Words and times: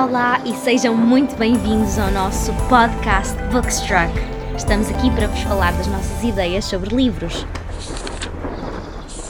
Olá 0.00 0.40
e 0.46 0.54
sejam 0.54 0.96
muito 0.96 1.34
bem-vindos 1.34 1.98
ao 1.98 2.08
nosso 2.12 2.52
podcast 2.68 3.34
Bookstruck. 3.50 4.12
Estamos 4.56 4.88
aqui 4.90 5.10
para 5.10 5.26
vos 5.26 5.40
falar 5.40 5.72
das 5.72 5.88
nossas 5.88 6.22
ideias 6.22 6.66
sobre 6.66 6.94
livros. 6.94 7.44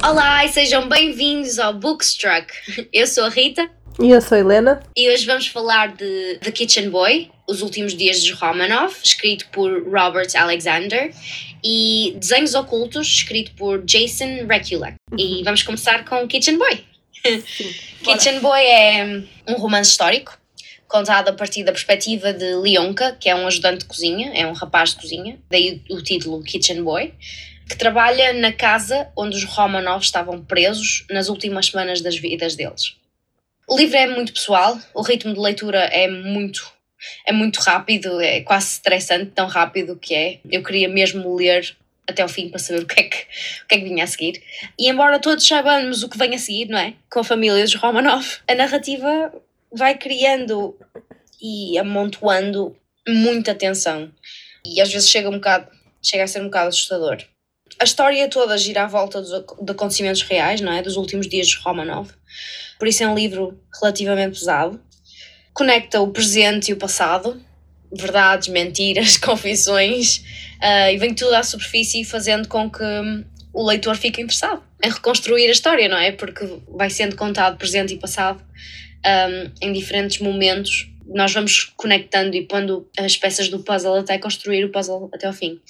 Olá 0.06 0.44
e 0.44 0.50
sejam 0.50 0.86
bem-vindos 0.86 1.58
ao 1.58 1.72
Bookstruck. 1.72 2.52
Eu 2.92 3.06
sou 3.06 3.24
a 3.24 3.28
Rita. 3.30 3.70
E 3.98 4.10
eu 4.10 4.20
sou 4.20 4.36
a 4.36 4.40
Helena. 4.40 4.82
E 4.94 5.08
hoje 5.08 5.24
vamos 5.24 5.46
falar 5.46 5.96
de 5.96 6.38
The 6.42 6.52
Kitchen 6.52 6.90
Boy, 6.90 7.30
Os 7.48 7.62
Últimos 7.62 7.94
Dias 7.94 8.22
de 8.22 8.32
Romanov, 8.32 8.94
escrito 9.02 9.46
por 9.50 9.72
Robert 9.90 10.28
Alexander, 10.36 11.14
e 11.64 12.14
Desenhos 12.18 12.54
Ocultos, 12.54 13.06
escrito 13.06 13.52
por 13.52 13.82
Jason 13.86 14.46
Rekulak. 14.46 14.96
E 15.16 15.42
vamos 15.44 15.62
começar 15.62 16.04
com 16.04 16.28
Kitchen 16.28 16.58
Boy. 16.58 16.84
Kitchen 18.04 18.40
Boy 18.40 18.60
é 18.60 19.22
um 19.48 19.54
romance 19.54 19.92
histórico 19.92 20.37
contado 20.88 21.28
a 21.28 21.32
partir 21.32 21.62
da 21.62 21.72
perspectiva 21.72 22.32
de 22.32 22.54
Leonka, 22.54 23.12
que 23.20 23.28
é 23.28 23.34
um 23.34 23.46
ajudante 23.46 23.80
de 23.80 23.84
cozinha, 23.84 24.32
é 24.34 24.46
um 24.46 24.52
rapaz 24.52 24.90
de 24.90 24.96
cozinha, 24.96 25.38
daí 25.50 25.82
o 25.90 26.02
título 26.02 26.42
Kitchen 26.42 26.82
Boy, 26.82 27.12
que 27.68 27.76
trabalha 27.76 28.32
na 28.32 28.50
casa 28.50 29.08
onde 29.14 29.36
os 29.36 29.44
Romanov 29.44 30.02
estavam 30.02 30.42
presos 30.42 31.04
nas 31.10 31.28
últimas 31.28 31.66
semanas 31.66 32.00
das 32.00 32.16
vidas 32.16 32.56
deles. 32.56 32.96
O 33.68 33.76
livro 33.76 33.96
é 33.98 34.06
muito 34.06 34.32
pessoal, 34.32 34.78
o 34.94 35.02
ritmo 35.02 35.34
de 35.34 35.40
leitura 35.40 35.80
é 35.80 36.08
muito 36.08 36.72
é 37.24 37.32
muito 37.32 37.60
rápido, 37.60 38.20
é 38.20 38.40
quase 38.40 38.72
estressante, 38.72 39.30
tão 39.32 39.46
rápido 39.46 39.94
que 39.94 40.14
é. 40.14 40.40
Eu 40.50 40.64
queria 40.64 40.88
mesmo 40.88 41.32
ler 41.36 41.76
até 42.08 42.22
ao 42.22 42.28
fim 42.28 42.48
para 42.48 42.58
saber 42.58 42.82
o 42.82 42.86
que, 42.86 43.00
é 43.00 43.02
que, 43.04 43.16
o 43.64 43.68
que 43.68 43.74
é 43.74 43.78
que 43.78 43.84
vinha 43.84 44.02
a 44.02 44.06
seguir. 44.06 44.42
E 44.76 44.88
embora 44.88 45.20
todos 45.20 45.46
saibamos 45.46 46.02
o 46.02 46.08
que 46.08 46.18
vem 46.18 46.34
a 46.34 46.38
seguir, 46.38 46.66
não 46.68 46.78
é? 46.78 46.94
Com 47.08 47.20
a 47.20 47.24
família 47.24 47.62
dos 47.62 47.74
Romanov, 47.74 48.38
a 48.48 48.54
narrativa 48.54 49.32
vai 49.72 49.96
criando 49.96 50.76
e 51.40 51.78
amontoando 51.78 52.76
muita 53.06 53.54
tensão. 53.54 54.10
E 54.64 54.80
às 54.80 54.92
vezes 54.92 55.08
chega 55.08 55.28
um 55.28 55.34
bocado, 55.34 55.70
chega 56.02 56.24
a 56.24 56.26
ser 56.26 56.40
um 56.40 56.46
bocado 56.46 56.68
assustador. 56.68 57.18
A 57.80 57.84
história 57.84 58.28
toda 58.28 58.58
gira 58.58 58.84
à 58.84 58.86
volta 58.86 59.20
dos, 59.20 59.30
de 59.30 59.72
acontecimentos 59.72 60.22
reais, 60.22 60.60
não 60.60 60.72
é? 60.72 60.82
Dos 60.82 60.96
últimos 60.96 61.28
dias 61.28 61.46
de 61.48 61.56
Romanov. 61.58 62.10
Por 62.78 62.88
isso 62.88 63.02
é 63.02 63.08
um 63.08 63.14
livro 63.14 63.60
relativamente 63.80 64.38
pesado. 64.38 64.80
Conecta 65.54 66.00
o 66.00 66.10
presente 66.10 66.70
e 66.70 66.74
o 66.74 66.76
passado, 66.76 67.40
verdades, 67.92 68.48
mentiras, 68.48 69.16
confissões, 69.18 70.18
uh, 70.62 70.90
e 70.92 70.96
vem 70.96 71.14
tudo 71.14 71.34
à 71.34 71.42
superfície 71.42 72.04
fazendo 72.04 72.48
com 72.48 72.70
que 72.70 72.84
o 73.52 73.66
leitor 73.66 73.96
fique 73.96 74.20
interessado 74.20 74.62
em 74.82 74.90
reconstruir 74.90 75.48
a 75.48 75.52
história, 75.52 75.88
não 75.88 75.98
é? 75.98 76.12
Porque 76.12 76.44
vai 76.68 76.90
sendo 76.90 77.16
contado 77.16 77.56
presente 77.56 77.94
e 77.94 77.98
passado 77.98 78.42
um, 79.06 79.50
em 79.60 79.72
diferentes 79.72 80.18
momentos 80.20 80.88
nós 81.08 81.32
vamos 81.32 81.72
conectando 81.76 82.36
e 82.36 82.46
pondo 82.46 82.88
as 82.98 83.16
peças 83.16 83.48
do 83.48 83.60
puzzle 83.60 83.96
até 83.96 84.18
construir 84.18 84.64
o 84.64 84.70
puzzle 84.70 85.08
até 85.12 85.26
ao 85.26 85.32
fim. 85.32 85.60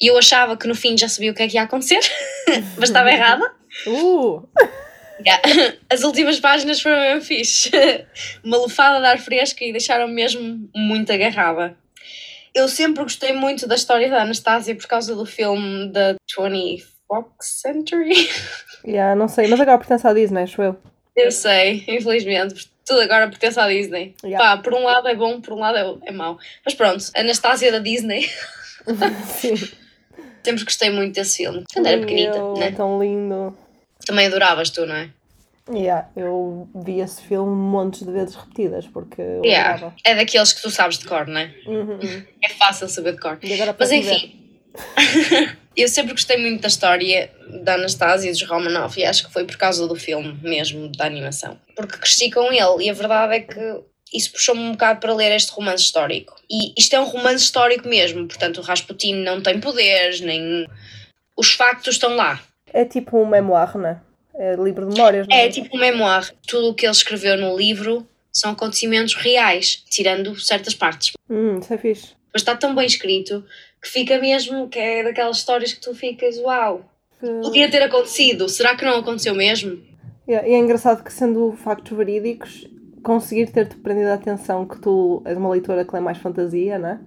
E 0.00 0.06
eu 0.06 0.18
achava 0.18 0.56
que 0.56 0.68
no 0.68 0.74
fim 0.74 0.96
já 0.96 1.08
sabia 1.08 1.32
o 1.32 1.34
que 1.34 1.42
é 1.42 1.48
que 1.48 1.56
ia 1.56 1.62
acontecer, 1.62 2.00
mas 2.76 2.90
estava 2.90 3.10
errada. 3.10 3.50
Uh. 3.86 4.46
Yeah. 5.24 5.42
As 5.88 6.02
últimas 6.02 6.38
páginas 6.40 6.80
foram 6.80 7.00
mesmo 7.00 7.22
fixe. 7.22 7.70
Uma 8.44 8.58
lufada 8.58 9.00
de 9.00 9.06
ar 9.06 9.18
fresco 9.18 9.62
e 9.62 9.72
deixaram-me 9.72 10.12
mesmo 10.12 10.68
muito 10.74 11.12
agarrada. 11.12 11.76
Eu 12.54 12.68
sempre 12.68 13.02
gostei 13.02 13.32
muito 13.32 13.66
da 13.66 13.76
história 13.76 14.10
da 14.10 14.22
Anastasia 14.22 14.74
por 14.74 14.86
causa 14.86 15.14
do 15.14 15.24
filme 15.24 15.90
da 15.90 16.16
20 16.38 16.84
Fox 17.08 17.60
Century. 17.62 18.28
Yeah, 18.86 19.14
não 19.14 19.28
sei, 19.28 19.46
mas 19.46 19.58
agora 19.58 19.78
pertence 19.78 20.06
à 20.06 20.12
Disney, 20.12 20.42
acho 20.42 20.60
eu. 20.60 20.76
Eu 21.16 21.30
sei, 21.30 21.84
infelizmente 21.88 22.71
tudo 22.84 23.00
agora 23.00 23.28
pertence 23.28 23.58
à 23.58 23.68
Disney. 23.68 24.14
Yeah. 24.24 24.56
Pá, 24.56 24.62
por 24.62 24.74
um 24.74 24.84
lado 24.84 25.08
é 25.08 25.14
bom, 25.14 25.40
por 25.40 25.54
um 25.54 25.58
lado 25.58 25.76
é, 25.78 26.08
é 26.08 26.12
mau. 26.12 26.38
Mas 26.64 26.74
pronto, 26.74 27.04
Anastasia 27.14 27.72
da 27.72 27.78
Disney. 27.78 28.28
Sim. 29.26 29.56
Sempre 30.44 30.64
gostei 30.64 30.90
muito 30.90 31.14
desse 31.14 31.38
filme. 31.38 31.64
Quando 31.72 31.86
era 31.86 32.00
pequenita, 32.00 32.36
eu, 32.36 32.54
né? 32.54 32.68
É 32.68 32.72
tão 32.72 33.00
lindo. 33.00 33.56
Também 34.04 34.26
adoravas 34.26 34.70
tu, 34.70 34.84
não 34.84 34.96
é? 34.96 35.10
Yeah, 35.70 36.08
eu 36.16 36.68
vi 36.74 36.98
esse 36.98 37.22
filme 37.22 37.54
montes 37.54 38.02
de 38.02 38.10
vezes 38.10 38.34
repetidas 38.34 38.84
porque 38.88 39.22
eu 39.22 39.44
yeah. 39.44 39.92
É 40.04 40.16
daqueles 40.16 40.52
que 40.52 40.60
tu 40.60 40.70
sabes 40.70 40.98
de 40.98 41.06
cor, 41.06 41.28
não 41.28 41.40
é? 41.40 41.54
Uhum. 41.64 42.00
É 42.42 42.48
fácil 42.48 42.88
saber 42.88 43.12
de 43.12 43.20
cor. 43.20 43.38
Mas 43.78 43.92
enfim. 43.92 44.41
Eu 45.76 45.88
sempre 45.88 46.12
gostei 46.12 46.36
muito 46.36 46.62
da 46.62 46.68
história 46.68 47.30
da 47.62 47.74
Anastasia 47.74 48.30
e 48.30 48.32
dos 48.32 48.42
Romanov 48.42 48.96
e 48.98 49.04
acho 49.04 49.26
que 49.26 49.32
foi 49.32 49.44
por 49.44 49.56
causa 49.56 49.86
do 49.86 49.96
filme 49.96 50.38
mesmo, 50.42 50.88
da 50.88 51.06
animação. 51.06 51.58
Porque 51.74 51.98
cresci 51.98 52.30
com 52.30 52.52
ele 52.52 52.84
e 52.84 52.90
a 52.90 52.94
verdade 52.94 53.34
é 53.34 53.40
que 53.40 53.80
isso 54.12 54.32
puxou-me 54.32 54.60
um 54.60 54.72
bocado 54.72 55.00
para 55.00 55.14
ler 55.14 55.32
este 55.32 55.52
romance 55.52 55.84
histórico. 55.84 56.34
E 56.50 56.72
isto 56.78 56.94
é 56.94 57.00
um 57.00 57.04
romance 57.04 57.44
histórico 57.44 57.88
mesmo, 57.88 58.26
portanto 58.26 58.58
o 58.58 58.62
Rasputin 58.62 59.14
não 59.22 59.40
tem 59.40 59.60
poderes, 59.60 60.20
nem... 60.20 60.66
Os 61.36 61.52
factos 61.52 61.94
estão 61.94 62.14
lá. 62.14 62.40
É 62.72 62.84
tipo 62.84 63.18
um 63.18 63.26
memoir, 63.26 63.76
não 63.76 63.88
é? 63.88 64.00
É 64.34 64.54
livro 64.54 64.86
de 64.86 64.94
memórias, 64.94 65.26
não 65.26 65.36
é? 65.36 65.46
É 65.46 65.48
tipo 65.48 65.76
um 65.76 65.80
memoir. 65.80 66.32
Tudo 66.46 66.68
o 66.68 66.74
que 66.74 66.86
ele 66.86 66.92
escreveu 66.92 67.36
no 67.38 67.56
livro 67.56 68.06
são 68.32 68.52
acontecimentos 68.52 69.14
reais, 69.14 69.82
tirando 69.88 70.38
certas 70.38 70.74
partes. 70.74 71.12
Hum, 71.28 71.58
isso 71.58 71.72
é 71.72 71.78
fixe. 71.78 72.08
Mas 72.32 72.42
está 72.42 72.56
tão 72.56 72.74
bem 72.74 72.86
escrito 72.86 73.44
que 73.82 73.88
fica 73.88 74.18
mesmo, 74.18 74.68
que 74.68 74.78
é 74.78 75.02
daquelas 75.02 75.38
histórias 75.38 75.72
que 75.72 75.80
tu 75.80 75.92
ficas, 75.94 76.38
uau, 76.38 76.84
podia 77.42 77.70
ter 77.70 77.82
acontecido, 77.82 78.48
será 78.48 78.76
que 78.76 78.84
não 78.84 79.00
aconteceu 79.00 79.34
mesmo? 79.34 79.82
E 80.26 80.34
é, 80.34 80.52
é 80.52 80.58
engraçado 80.58 81.02
que 81.02 81.12
sendo 81.12 81.52
factos 81.52 81.96
verídicos, 81.96 82.66
conseguir 83.02 83.50
ter-te 83.50 83.76
prendido 83.76 84.08
a 84.08 84.14
atenção 84.14 84.66
que 84.66 84.80
tu 84.80 85.22
és 85.26 85.36
uma 85.36 85.50
leitora 85.50 85.84
que 85.84 85.92
lê 85.92 86.00
mais 86.00 86.18
fantasia, 86.18 86.78
né? 86.78 87.00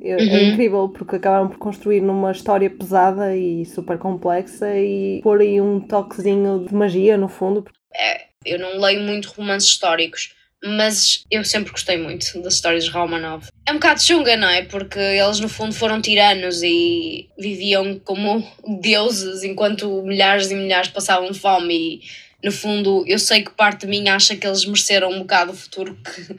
É, 0.00 0.10
é 0.10 0.16
uhum. 0.16 0.36
é 0.36 0.42
incrível 0.44 0.88
porque 0.88 1.16
acabaram 1.16 1.48
por 1.48 1.58
construir 1.58 2.00
numa 2.00 2.32
história 2.32 2.68
pesada 2.68 3.36
e 3.36 3.64
super 3.64 3.98
complexa 3.98 4.76
e 4.76 5.20
pôr 5.22 5.40
aí 5.40 5.60
um 5.60 5.80
toquezinho 5.80 6.66
de 6.66 6.74
magia 6.74 7.16
no 7.16 7.28
fundo. 7.28 7.64
É, 7.94 8.26
eu 8.44 8.58
não 8.58 8.78
leio 8.78 9.00
muito 9.00 9.32
romances 9.36 9.70
históricos, 9.70 10.34
mas 10.64 11.24
eu 11.30 11.44
sempre 11.44 11.70
gostei 11.70 11.96
muito 11.98 12.40
das 12.42 12.54
histórias 12.54 12.84
de 12.84 12.90
Romanov. 12.90 13.48
É 13.66 13.70
um 13.70 13.74
bocado 13.74 14.02
chunga, 14.02 14.36
não 14.36 14.48
é? 14.48 14.62
Porque 14.62 14.98
eles 14.98 15.40
no 15.40 15.48
fundo 15.48 15.72
foram 15.72 16.00
tiranos 16.00 16.62
e 16.62 17.28
viviam 17.38 17.98
como 18.00 18.46
deuses 18.80 19.44
enquanto 19.44 20.02
milhares 20.02 20.50
e 20.50 20.54
milhares 20.54 20.88
passavam 20.88 21.32
fome 21.32 21.74
e 21.74 22.00
no 22.44 22.52
fundo 22.52 23.04
eu 23.06 23.18
sei 23.18 23.42
que 23.42 23.50
parte 23.50 23.80
de 23.80 23.88
mim 23.88 24.08
acha 24.08 24.36
que 24.36 24.46
eles 24.46 24.64
mereceram 24.64 25.10
um 25.10 25.20
bocado 25.20 25.52
o 25.52 25.56
futuro 25.56 25.96
que, 25.96 26.36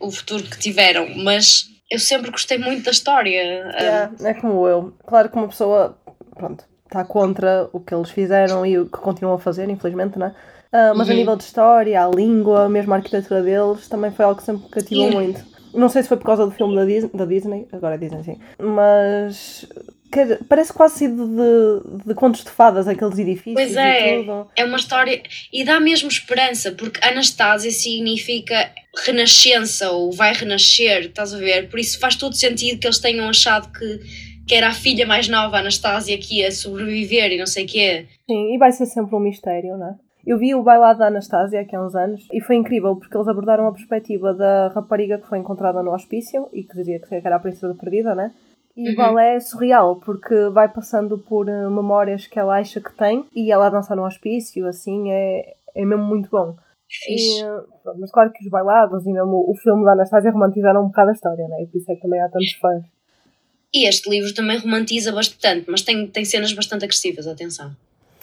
o 0.00 0.10
futuro 0.10 0.42
que 0.42 0.58
tiveram, 0.58 1.08
mas 1.16 1.66
eu 1.90 1.98
sempre 1.98 2.30
gostei 2.30 2.58
muito 2.58 2.84
da 2.84 2.90
história. 2.90 3.30
Yeah, 3.30 4.12
é 4.20 4.34
como 4.34 4.66
eu. 4.66 4.94
Claro 5.06 5.28
que 5.28 5.36
uma 5.36 5.48
pessoa 5.48 5.98
pronto, 6.34 6.64
está 6.86 7.04
contra 7.04 7.68
o 7.72 7.80
que 7.80 7.94
eles 7.94 8.10
fizeram 8.10 8.64
e 8.64 8.78
o 8.78 8.86
que 8.86 8.98
continuam 8.98 9.36
a 9.36 9.38
fazer, 9.38 9.68
infelizmente, 9.68 10.18
não 10.18 10.26
é? 10.26 10.34
Uh, 10.72 10.96
mas 10.96 11.08
uhum. 11.08 11.14
a 11.14 11.16
nível 11.16 11.36
de 11.36 11.44
história, 11.44 12.02
a 12.02 12.08
língua, 12.08 12.68
mesmo 12.68 12.94
a 12.94 12.96
arquitetura 12.96 13.42
deles, 13.42 13.88
também 13.88 14.10
foi 14.10 14.24
algo 14.24 14.38
que 14.38 14.46
sempre 14.46 14.68
cativou 14.70 15.04
yeah. 15.04 15.20
muito. 15.20 15.44
Não 15.74 15.88
sei 15.88 16.02
se 16.02 16.08
foi 16.08 16.16
por 16.16 16.24
causa 16.24 16.46
do 16.46 16.50
filme 16.50 16.74
da 16.74 16.84
Disney, 16.84 17.10
da 17.12 17.24
Disney 17.24 17.66
agora 17.72 17.94
é 17.94 17.98
Disney 17.98 18.22
sim, 18.22 18.38
mas 18.58 19.66
parece 20.48 20.72
quase 20.72 20.98
sido 20.98 21.26
de, 21.26 22.08
de 22.08 22.14
contos 22.14 22.44
de 22.44 22.50
fadas, 22.50 22.86
aqueles 22.86 23.18
edifícios 23.18 23.54
pois 23.54 23.76
é, 23.76 24.22
É 24.56 24.64
uma 24.64 24.76
história 24.76 25.22
e 25.52 25.64
dá 25.64 25.80
mesmo 25.80 26.08
esperança, 26.08 26.72
porque 26.72 27.02
Anastasia 27.02 27.70
significa 27.70 28.70
renascença 29.06 29.90
ou 29.90 30.12
vai 30.12 30.34
renascer, 30.34 31.06
estás 31.06 31.32
a 31.32 31.38
ver? 31.38 31.70
Por 31.70 31.78
isso 31.78 31.98
faz 31.98 32.16
todo 32.16 32.34
sentido 32.34 32.78
que 32.78 32.86
eles 32.86 32.98
tenham 32.98 33.28
achado 33.28 33.72
que, 33.72 34.00
que 34.46 34.54
era 34.54 34.68
a 34.68 34.74
filha 34.74 35.06
mais 35.06 35.28
nova, 35.28 35.58
Anastasia, 35.58 36.18
que 36.18 36.40
ia 36.40 36.52
sobreviver 36.52 37.32
e 37.32 37.38
não 37.38 37.46
sei 37.46 37.64
o 37.64 37.68
quê. 37.68 38.06
Sim, 38.28 38.54
e 38.54 38.58
vai 38.58 38.72
ser 38.72 38.86
sempre 38.86 39.16
um 39.16 39.20
mistério, 39.20 39.78
não 39.78 39.88
é? 39.88 39.94
Eu 40.26 40.38
vi 40.38 40.54
o 40.54 40.62
bailado 40.62 41.00
da 41.00 41.08
Anastasia 41.08 41.60
aqui 41.60 41.74
há 41.74 41.84
uns 41.84 41.96
anos 41.96 42.28
e 42.32 42.40
foi 42.40 42.56
incrível 42.56 42.94
porque 42.94 43.16
eles 43.16 43.26
abordaram 43.26 43.66
a 43.66 43.72
perspectiva 43.72 44.32
da 44.32 44.68
rapariga 44.68 45.18
que 45.18 45.26
foi 45.26 45.38
encontrada 45.38 45.82
no 45.82 45.92
hospício 45.92 46.48
e 46.52 46.62
que 46.62 46.76
dizia 46.76 47.00
que 47.00 47.14
era 47.14 47.36
a 47.36 47.40
princesa 47.40 47.74
perdida, 47.74 48.14
né? 48.14 48.32
E 48.76 48.88
uhum. 48.88 48.94
o 48.94 48.96
balé 48.96 49.36
é 49.36 49.40
surreal 49.40 49.96
porque 49.96 50.48
vai 50.50 50.68
passando 50.68 51.18
por 51.18 51.48
uh, 51.48 51.70
memórias 51.70 52.26
que 52.26 52.38
ela 52.38 52.58
acha 52.58 52.80
que 52.80 52.92
tem 52.96 53.26
e 53.34 53.50
ela 53.50 53.68
dança 53.68 53.94
no 53.96 54.06
hospício, 54.06 54.66
assim, 54.66 55.10
é, 55.10 55.54
é 55.74 55.84
mesmo 55.84 56.04
muito 56.04 56.30
bom. 56.30 56.56
E, 57.08 57.44
uh, 57.44 57.98
mas 57.98 58.10
claro 58.10 58.30
que 58.32 58.44
os 58.44 58.50
bailados 58.50 59.04
e 59.04 59.12
mesmo 59.12 59.44
o 59.48 59.54
filme 59.56 59.84
da 59.84 59.92
Anastasia 59.92 60.30
romantizaram 60.30 60.84
um 60.84 60.86
bocado 60.86 61.10
a 61.10 61.12
história, 61.12 61.48
né? 61.48 61.62
E 61.62 61.66
por 61.66 61.78
isso 61.78 61.90
é 61.90 61.94
que 61.96 62.00
também 62.00 62.20
há 62.20 62.28
tantos 62.28 62.52
fãs. 62.52 62.84
E 63.74 63.88
este 63.88 64.08
livro 64.08 64.32
também 64.34 64.58
romantiza 64.58 65.12
bastante, 65.12 65.70
mas 65.70 65.82
tem, 65.82 66.06
tem 66.06 66.24
cenas 66.24 66.52
bastante 66.52 66.84
agressivas, 66.84 67.26
atenção. 67.26 67.74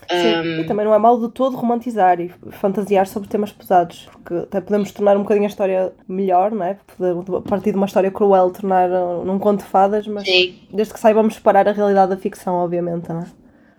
Sim, 0.10 0.36
um... 0.36 0.62
e 0.62 0.64
também 0.66 0.86
não 0.86 0.94
é 0.94 0.98
mal 0.98 1.20
de 1.20 1.30
todo 1.30 1.56
romantizar 1.56 2.20
e 2.20 2.32
fantasiar 2.52 3.06
sobre 3.06 3.30
temas 3.30 3.52
pesados, 3.52 4.08
porque 4.12 4.34
até 4.34 4.60
podemos 4.60 4.92
tornar 4.92 5.16
um 5.16 5.22
bocadinho 5.22 5.46
a 5.46 5.50
história 5.50 5.94
melhor, 6.08 6.52
não 6.52 6.66
é? 6.66 6.78
a 7.00 7.42
partir 7.42 7.72
de 7.72 7.78
uma 7.78 7.86
história 7.86 8.10
cruel, 8.10 8.52
tornar 8.52 8.90
num 8.90 9.38
conto 9.38 9.64
de 9.64 9.70
fadas, 9.70 10.08
mas 10.08 10.24
Sim. 10.26 10.60
desde 10.72 10.94
que 10.94 11.00
saibamos 11.00 11.36
separar 11.36 11.68
a 11.68 11.72
realidade 11.72 12.10
da 12.10 12.18
ficção, 12.18 12.56
obviamente, 12.56 13.10
não 13.10 13.22
é? 13.22 13.26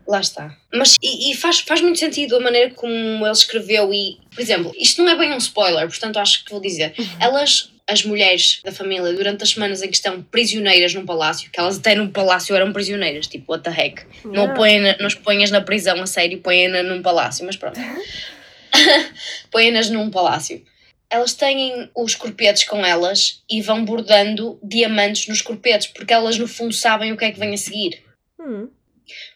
Lá 0.07 0.21
está. 0.21 0.57
Mas 0.75 0.97
e, 1.01 1.31
e, 1.31 1.37
faz, 1.37 1.61
faz 1.61 1.81
muito 1.81 1.99
sentido 1.99 2.37
a 2.37 2.41
maneira 2.41 2.75
como 2.75 2.91
ele 3.25 3.31
escreveu 3.31 3.95
e, 3.95 4.19
por 4.35 4.41
exemplo, 4.41 4.73
isto 4.77 5.05
não 5.05 5.13
é 5.13 5.17
bem 5.17 5.33
um 5.33 5.39
spoiler, 5.39 5.87
portanto 5.87 6.19
acho 6.19 6.45
que 6.45 6.51
vou 6.51 6.61
dizer. 6.61 6.95
Elas 7.21 7.71
as 7.91 8.05
mulheres 8.05 8.61
da 8.65 8.71
família 8.71 9.13
durante 9.13 9.43
as 9.43 9.51
semanas 9.51 9.83
em 9.83 9.89
que 9.89 9.97
estão 9.97 10.23
prisioneiras 10.23 10.95
num 10.95 11.05
palácio, 11.05 11.51
que 11.51 11.59
elas 11.59 11.79
até 11.79 11.95
num 11.95 12.09
palácio 12.11 12.55
eram 12.55 12.73
prisioneiras, 12.73 13.27
tipo, 13.27 13.53
what 13.53 13.65
the 13.65 13.71
heck. 13.71 14.05
Não, 14.25 14.33
Yeah. 14.33 14.55
põem 14.55 14.81
não 14.99 15.07
as 15.07 15.15
ponhas 15.15 15.51
na 15.51 15.61
prisão 15.61 16.01
a 16.01 16.07
sério, 16.07 16.39
põem-na 16.41 16.83
num 16.83 17.03
palácio, 17.03 17.45
mas 17.45 17.57
pronto. 17.57 17.81
põem-nas 19.51 19.91
num 19.91 20.11
palácio. 20.11 20.65
Elas 21.09 21.35
têm 21.35 21.91
os 21.95 22.15
corpetes 22.15 22.65
com 22.65 22.85
elas 22.87 23.43
e 23.51 23.61
vão 23.61 23.85
bordando 23.85 24.59
diamantes 24.63 25.27
nos 25.27 25.43
corpetes, 25.43 25.89
porque 25.89 26.13
elas 26.13 26.39
no 26.39 26.47
fundo 26.47 26.73
sabem 26.73 27.13
o 27.13 27.17
que 27.17 27.25
é 27.25 27.33
que 27.33 27.41
vem 27.41 27.53
a 27.53 27.57
seguir. 27.59 28.01
Hum. 28.39 28.69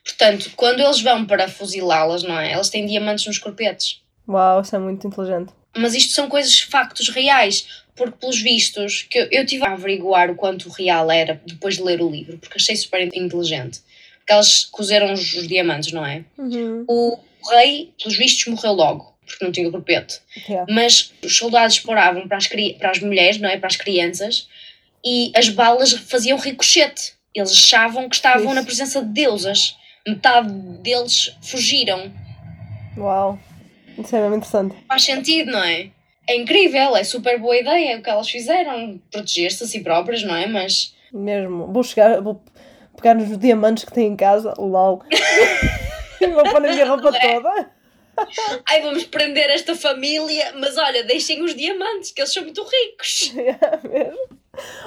Portanto, 0.05 0.53
quando 0.55 0.81
eles 0.81 1.01
vão 1.01 1.27
para 1.27 1.49
fuzilá-las, 1.49 2.23
não 2.23 2.39
é? 2.39 2.53
Elas 2.53 2.71
têm 2.71 2.87
diamantes 2.87 3.27
nos 3.27 3.39
corpetes. 3.39 4.01
Uau, 4.29 4.61
isso 4.61 4.77
é 4.77 4.79
muito 4.79 5.05
inteligente. 5.07 5.53
Mas 5.77 5.95
isto 5.95 6.13
são 6.13 6.29
coisas, 6.29 6.61
factos 6.61 7.09
reais, 7.09 7.67
porque 7.97 8.19
pelos 8.19 8.41
vistos, 8.41 9.03
que 9.03 9.19
eu, 9.19 9.29
eu 9.31 9.47
tive 9.47 9.65
a 9.65 9.73
averiguar 9.73 10.31
o 10.31 10.35
quanto 10.35 10.69
real 10.69 11.11
era 11.11 11.41
depois 11.47 11.77
de 11.77 11.83
ler 11.83 12.01
o 12.01 12.11
livro, 12.11 12.39
porque 12.39 12.59
achei 12.59 12.77
super 12.77 13.01
inteligente. 13.01 13.81
Porque 14.19 14.33
elas 14.33 14.65
cozeram 14.65 15.13
os, 15.13 15.35
os 15.35 15.47
diamantes, 15.47 15.93
não 15.93 16.05
é? 16.05 16.25
Uhum. 16.39 16.85
O 16.89 17.19
rei, 17.51 17.93
pelos 17.99 18.17
vistos, 18.17 18.47
morreu 18.47 18.73
logo, 18.73 19.15
porque 19.27 19.45
não 19.45 19.53
tinha 19.53 19.71
corpete. 19.71 20.21
Yeah. 20.49 20.73
Mas 20.73 21.13
os 21.23 21.37
soldados 21.37 21.75
disparavam 21.75 22.27
para 22.27 22.39
as, 22.39 22.47
para 22.47 22.91
as 22.91 23.01
mulheres, 23.01 23.39
não 23.39 23.49
é? 23.49 23.59
Para 23.59 23.69
as 23.69 23.77
crianças, 23.77 24.49
e 25.05 25.31
as 25.37 25.49
balas 25.51 25.93
faziam 25.93 26.39
ricochete. 26.39 27.13
Eles 27.35 27.51
achavam 27.51 28.09
que 28.09 28.17
estavam 28.17 28.47
Isso. 28.47 28.55
na 28.55 28.65
presença 28.65 29.03
de 29.03 29.09
deusas. 29.13 29.77
Metade 30.07 30.51
deles 30.83 31.37
fugiram. 31.43 32.11
Uau. 32.97 33.39
Isso 33.99 34.15
é 34.17 34.21
mesmo 34.21 34.37
interessante. 34.37 34.77
Faz 34.89 35.05
sentido, 35.05 35.53
não 35.53 35.63
é? 35.63 35.91
É 36.29 36.37
incrível, 36.37 36.97
é 36.97 37.05
super 37.05 37.39
boa 37.39 37.57
ideia 37.57 37.99
o 37.99 38.03
que 38.03 38.09
elas 38.09 38.29
fizeram, 38.29 38.99
proteger-se 39.11 39.65
a 39.65 39.67
si 39.67 39.81
próprias, 39.81 40.23
não 40.23 40.35
é? 40.35 40.47
Mas 40.47 40.95
Mesmo. 41.13 41.73
Vou 41.73 41.85
chegar, 41.85 42.21
vou 42.21 42.43
pegar 42.97 43.15
nos 43.15 43.39
diamantes 43.39 43.85
que 43.85 43.93
tenho 43.93 44.13
em 44.13 44.17
casa, 44.17 44.53
lol. 44.59 45.03
e 46.21 46.27
vou 46.27 46.43
pôr 46.45 46.61
na 46.61 46.73
minha 46.73 46.87
roupa 46.87 47.17
é? 47.17 47.35
toda. 47.35 47.71
ai, 48.69 48.81
vamos 48.83 49.05
prender 49.05 49.49
esta 49.51 49.77
família, 49.77 50.53
mas 50.57 50.77
olha, 50.77 51.05
deixem 51.05 51.43
os 51.43 51.55
diamantes, 51.55 52.11
que 52.11 52.21
eles 52.21 52.33
são 52.33 52.43
muito 52.43 52.65
ricos. 52.65 53.33
Yeah, 53.35 53.81
mesmo. 53.89 54.39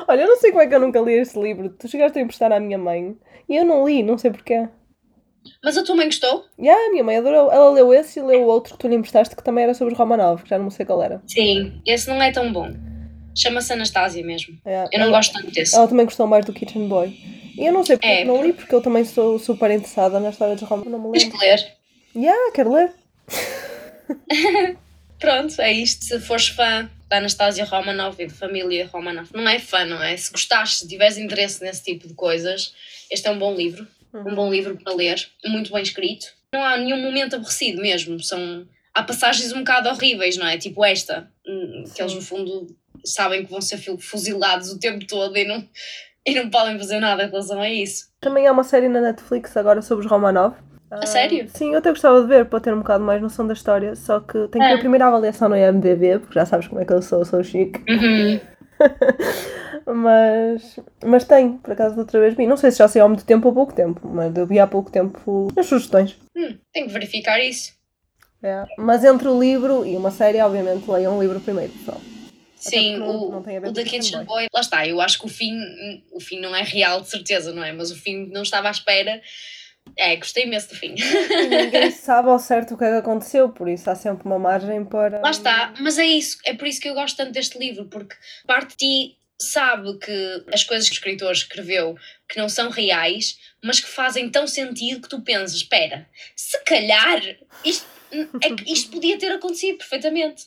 Olha, 0.08 0.22
eu 0.22 0.28
não 0.28 0.38
sei 0.38 0.52
como 0.52 0.64
é 0.64 0.68
que 0.68 0.76
eu 0.76 0.80
nunca 0.80 1.00
li 1.00 1.14
este 1.14 1.40
livro. 1.40 1.70
Tu 1.70 1.88
chegaste 1.88 2.20
a 2.20 2.22
emprestar 2.22 2.52
à 2.52 2.60
minha 2.60 2.78
mãe 2.78 3.16
e 3.48 3.56
eu 3.56 3.64
não 3.64 3.88
li, 3.88 4.04
não 4.04 4.18
sei 4.18 4.32
porquê. 4.32 4.68
Mas 5.64 5.78
a 5.78 5.84
tua 5.84 5.96
mãe 5.96 6.06
gostou? 6.06 6.46
E 6.58 6.70
a 6.70 6.90
minha 6.92 7.04
mãe 7.04 7.18
adorou. 7.18 7.52
Ela 7.52 7.72
leu 7.72 7.94
esse 7.94 8.20
e 8.20 8.24
leu 8.24 8.44
o 8.44 8.48
outro 8.48 8.74
que 8.74 8.80
tu 8.80 8.88
lhe 8.88 8.96
emprestaste 8.96 9.36
que 9.36 9.44
também 9.44 9.64
era 9.64 9.74
sobre 9.74 9.94
Romanov, 9.96 10.44
que 10.44 10.50
já 10.50 10.58
não 10.60 10.70
sei 10.70 10.86
qual 10.86 11.02
era. 11.04 11.22
Sim, 11.28 11.82
esse 11.86 12.08
não 12.10 12.22
é 12.22 12.32
tão 12.32 12.52
bom. 12.52 12.72
Chama-se 13.36 13.72
Anastasia 13.74 14.26
mesmo. 14.26 14.58
Yeah. 14.66 14.90
Eu 14.92 15.00
não 15.00 15.08
ela, 15.08 15.18
gosto 15.18 15.34
tanto 15.34 15.52
desse. 15.52 15.76
ela 15.76 15.88
também 15.88 16.06
gostou 16.06 16.26
mais 16.28 16.44
do 16.46 16.54
Kitchen 16.54 16.88
Boy. 16.88 17.10
E 17.58 17.66
eu 17.66 17.72
não 17.74 17.84
sei 17.86 17.98
porque 17.98 18.08
É. 18.08 18.26
não 18.26 18.44
li, 18.44 18.54
porque 18.54 18.74
eu 18.74 18.82
também 18.82 19.04
sou 19.06 19.38
super 19.40 19.70
interessada 19.72 20.20
na 20.20 20.30
história 20.30 20.56
de 20.56 20.64
Romanov. 20.66 20.90
Não 20.92 21.00
me 21.00 21.12
Tens 21.12 21.24
lembro. 21.24 21.40
que 21.40 21.46
ler. 21.46 21.74
Yeah, 22.16 22.52
quero 22.54 22.74
ler. 22.74 22.92
Pronto, 25.20 25.60
é 25.62 25.72
isto. 25.72 26.06
Se 26.06 26.20
fores 26.20 26.48
fã 26.50 26.90
da 27.10 27.18
Anastasia 27.18 27.64
Romanov 27.66 28.16
e 28.20 28.28
de 28.28 28.34
família 28.34 28.88
Romanov, 28.92 29.30
não 29.34 29.48
é 29.48 29.60
fã, 29.60 29.86
não 29.86 30.02
é? 30.04 30.16
Se 30.18 30.32
gostares, 30.32 30.78
se 30.80 30.88
tiveres 30.88 31.18
interesse 31.18 31.64
nesse 31.64 31.84
tipo 31.84 32.08
de 32.08 32.14
coisas, 32.14 32.74
este 33.10 33.28
é 33.28 33.32
um 33.32 33.40
bom 33.40 33.54
livro. 33.56 33.88
Um 34.26 34.36
bom 34.36 34.50
livro 34.52 34.78
para 34.82 34.94
ler, 34.94 35.16
muito 35.46 35.72
bem 35.72 35.82
escrito. 35.84 36.28
Não 36.54 36.64
há 36.64 36.78
nenhum 36.78 37.02
momento 37.02 37.36
aborrecido 37.36 37.82
mesmo. 37.82 38.20
São... 38.22 38.66
Há 38.94 39.04
passagens 39.04 39.52
um 39.54 39.60
bocado 39.60 39.90
horríveis, 39.90 40.38
não 40.38 40.48
é? 40.48 40.58
Tipo 40.58 40.84
esta, 40.84 41.30
hum, 41.48 41.84
que 41.94 42.02
eles 42.02 42.14
no 42.14 42.22
fundo 42.22 42.68
sabem 43.06 43.46
que 43.46 43.52
vão 43.52 43.62
ser 43.62 43.78
fu- 43.78 43.98
fuzilados 44.00 44.72
o 44.72 44.80
tempo 44.80 45.06
todo 45.06 45.38
e 45.38 45.46
não, 45.46 45.64
e 46.26 46.34
não 46.34 46.50
podem 46.50 46.78
fazer 46.80 47.00
nada 47.00 47.24
em 47.24 47.30
relação 47.30 47.62
a 47.62 47.70
isso. 47.70 48.08
Também 48.20 48.48
há 48.48 48.52
uma 48.52 48.64
série 48.64 48.90
na 48.90 49.00
Netflix 49.02 49.56
agora 49.56 49.82
sobre 49.84 50.06
os 50.06 50.12
Romanov. 50.12 50.56
A 50.90 51.06
sério? 51.06 51.48
Sim, 51.54 51.74
eu 51.74 51.80
até 51.80 51.90
gostava 51.90 52.22
de 52.22 52.28
ver 52.28 52.46
para 52.46 52.60
ter 52.62 52.74
um 52.74 52.78
bocado 52.80 53.04
mais 53.04 53.22
noção 53.22 53.46
da 53.46 53.54
história, 53.54 53.94
só 53.96 54.20
que 54.22 54.34
tenho 54.34 54.50
que 54.50 54.60
É. 54.62 54.68
ver 54.70 54.76
a 54.76 54.80
primeira 54.80 55.06
avaliação 55.08 55.50
no 55.50 55.56
IMDB, 55.58 56.20
porque 56.20 56.34
já 56.40 56.46
sabes 56.46 56.68
como 56.68 56.80
é 56.82 56.86
que 56.86 56.94
eu 56.94 57.02
sou, 57.02 57.24
sou 57.26 57.44
chique. 57.44 57.80
Uhum. 57.92 58.40
Mas, 59.88 60.80
mas 61.06 61.24
tenho, 61.24 61.60
por 61.60 61.72
acaso, 61.72 61.98
outra 61.98 62.20
vez 62.20 62.36
vi. 62.36 62.46
Não 62.46 62.58
sei 62.58 62.72
se 62.72 62.80
já 62.80 62.88
saiu 62.90 63.06
há 63.06 63.08
muito 63.08 63.26
tempo 63.26 63.48
ou 63.48 63.54
pouco 63.54 63.74
tempo, 63.74 64.02
mas 64.06 64.36
eu 64.36 64.46
vi 64.46 64.60
há 64.60 64.68
pouco 64.68 64.92
tempo 64.92 65.48
as 65.58 65.66
sugestões. 65.66 66.18
Hum, 66.36 66.58
tenho 66.74 66.88
que 66.88 66.94
verificar 66.94 67.40
isso. 67.40 67.74
É. 68.44 68.66
Mas 68.78 69.06
entre 69.06 69.30
o 69.30 69.40
livro 69.40 69.86
e 69.86 69.96
uma 69.96 70.12
série, 70.12 70.42
obviamente, 70.42 70.90
leiam 70.90 71.18
o 71.18 71.22
livro 71.22 71.40
primeiro, 71.40 71.72
pessoal. 71.72 72.02
Sim, 72.56 72.98
o, 72.98 73.32
não 73.32 73.40
o 73.40 73.72
da 73.72 73.84
Kitchen 73.84 74.26
Boy. 74.26 74.48
Lá 74.54 74.60
está, 74.60 74.86
eu 74.86 75.00
acho 75.00 75.20
que 75.20 75.26
o 75.26 75.30
fim, 75.30 75.58
o 76.12 76.20
fim 76.20 76.40
não 76.40 76.56
é 76.56 76.64
real 76.64 77.00
de 77.02 77.10
certeza, 77.10 77.54
não 77.54 77.64
é? 77.64 77.72
Mas 77.72 77.90
o 77.90 77.96
fim 77.96 78.28
não 78.28 78.42
estava 78.42 78.68
à 78.68 78.72
espera. 78.72 79.22
É, 79.98 80.18
gostei 80.18 80.44
imenso 80.44 80.70
do 80.70 80.76
fim. 80.76 80.96
Ninguém 81.50 81.92
sabe 81.96 82.28
ao 82.28 82.40
certo 82.40 82.74
o 82.74 82.78
que 82.78 82.84
é 82.84 82.90
que 82.90 82.98
aconteceu, 82.98 83.48
por 83.50 83.70
isso 83.70 83.90
há 83.90 83.96
sempre 83.96 84.26
uma 84.26 84.38
margem 84.38 84.84
para. 84.84 85.22
Lá 85.22 85.32
está, 85.32 85.74
mas 85.80 85.98
é 85.98 86.06
isso, 86.06 86.38
é 86.46 86.54
por 86.54 86.68
isso 86.68 86.82
que 86.82 86.90
eu 86.90 86.94
gosto 86.94 87.16
tanto 87.16 87.32
deste 87.32 87.58
livro, 87.58 87.86
porque 87.86 88.16
parte 88.46 88.72
de 88.72 88.76
ti 88.76 89.18
sabe 89.40 89.98
que 90.00 90.46
as 90.54 90.64
coisas 90.64 90.88
que 90.90 90.94
o 90.96 90.98
escritor 90.98 91.32
escreveu 91.32 91.96
que 92.28 92.38
não 92.38 92.50
são 92.50 92.70
reais, 92.70 93.38
mas 93.64 93.80
que 93.80 93.88
fazem 93.88 94.30
tão 94.30 94.48
sentido 94.48 95.02
que 95.02 95.10
tu 95.10 95.22
pensas, 95.22 95.56
espera, 95.58 96.08
se 96.36 96.58
calhar 96.64 97.22
isto, 97.64 97.86
é 98.42 98.54
que 98.54 98.64
isto 98.72 98.92
podia 98.92 99.18
ter 99.18 99.32
acontecido 99.32 99.78
perfeitamente. 99.78 100.46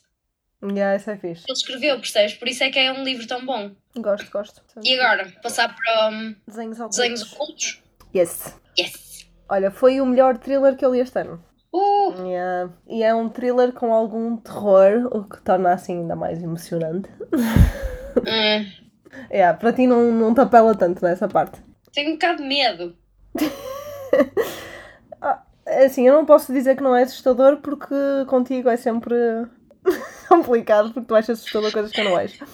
Yeah, 0.62 0.96
isso 0.96 1.10
é 1.10 1.16
fixe. 1.16 1.44
Ele 1.48 1.56
escreveu, 1.56 1.96
percebes? 1.98 2.34
Por 2.34 2.46
isso 2.46 2.62
é 2.62 2.70
que 2.70 2.78
é 2.78 2.92
um 2.92 3.02
livro 3.02 3.26
tão 3.26 3.44
bom. 3.46 3.70
Gosto, 3.96 4.30
gosto. 4.30 4.62
E 4.84 4.98
agora, 5.00 5.32
passar 5.42 5.74
para 5.74 6.10
um, 6.10 6.36
Desenhos 6.46 6.78
ocultos. 6.78 6.96
desenhos 6.98 7.32
ocultos? 7.32 7.82
Yes. 8.14 8.54
Yes! 8.78 9.26
Olha, 9.48 9.70
foi 9.70 10.00
o 10.02 10.06
melhor 10.06 10.36
thriller 10.36 10.76
que 10.76 10.84
eu 10.84 10.92
li 10.92 11.00
este 11.00 11.18
ano. 11.20 11.42
Uh, 11.72 12.26
Yeah. 12.26 12.72
E 12.88 13.02
é 13.02 13.14
um 13.14 13.28
thriller 13.28 13.72
com 13.72 13.92
algum 13.94 14.36
terror, 14.36 15.08
o 15.16 15.24
que 15.24 15.40
torna 15.42 15.72
assim 15.72 16.00
ainda 16.00 16.14
mais 16.16 16.42
emocionante. 16.42 17.08
hum, 18.18 18.80
Yeah, 19.30 19.58
para 19.58 19.72
ti 19.72 19.86
não, 19.86 20.12
não 20.12 20.34
te 20.34 20.40
apela 20.40 20.74
tanto 20.74 21.04
nessa 21.04 21.28
parte. 21.28 21.60
tenho 21.92 22.10
um 22.10 22.12
bocado 22.12 22.42
de 22.42 22.48
medo. 22.48 22.96
Assim, 25.66 26.06
eu 26.06 26.14
não 26.14 26.26
posso 26.26 26.52
dizer 26.52 26.76
que 26.76 26.82
não 26.82 26.96
é 26.96 27.04
assustador 27.04 27.58
porque 27.58 27.94
contigo 28.26 28.68
é 28.68 28.76
sempre 28.76 29.14
complicado 30.28 30.92
porque 30.92 31.06
tu 31.06 31.14
achas 31.14 31.38
assustador 31.38 31.70
coisas 31.70 31.92
que 31.92 32.00
eu 32.00 32.04
não 32.04 32.16
acho. 32.16 32.44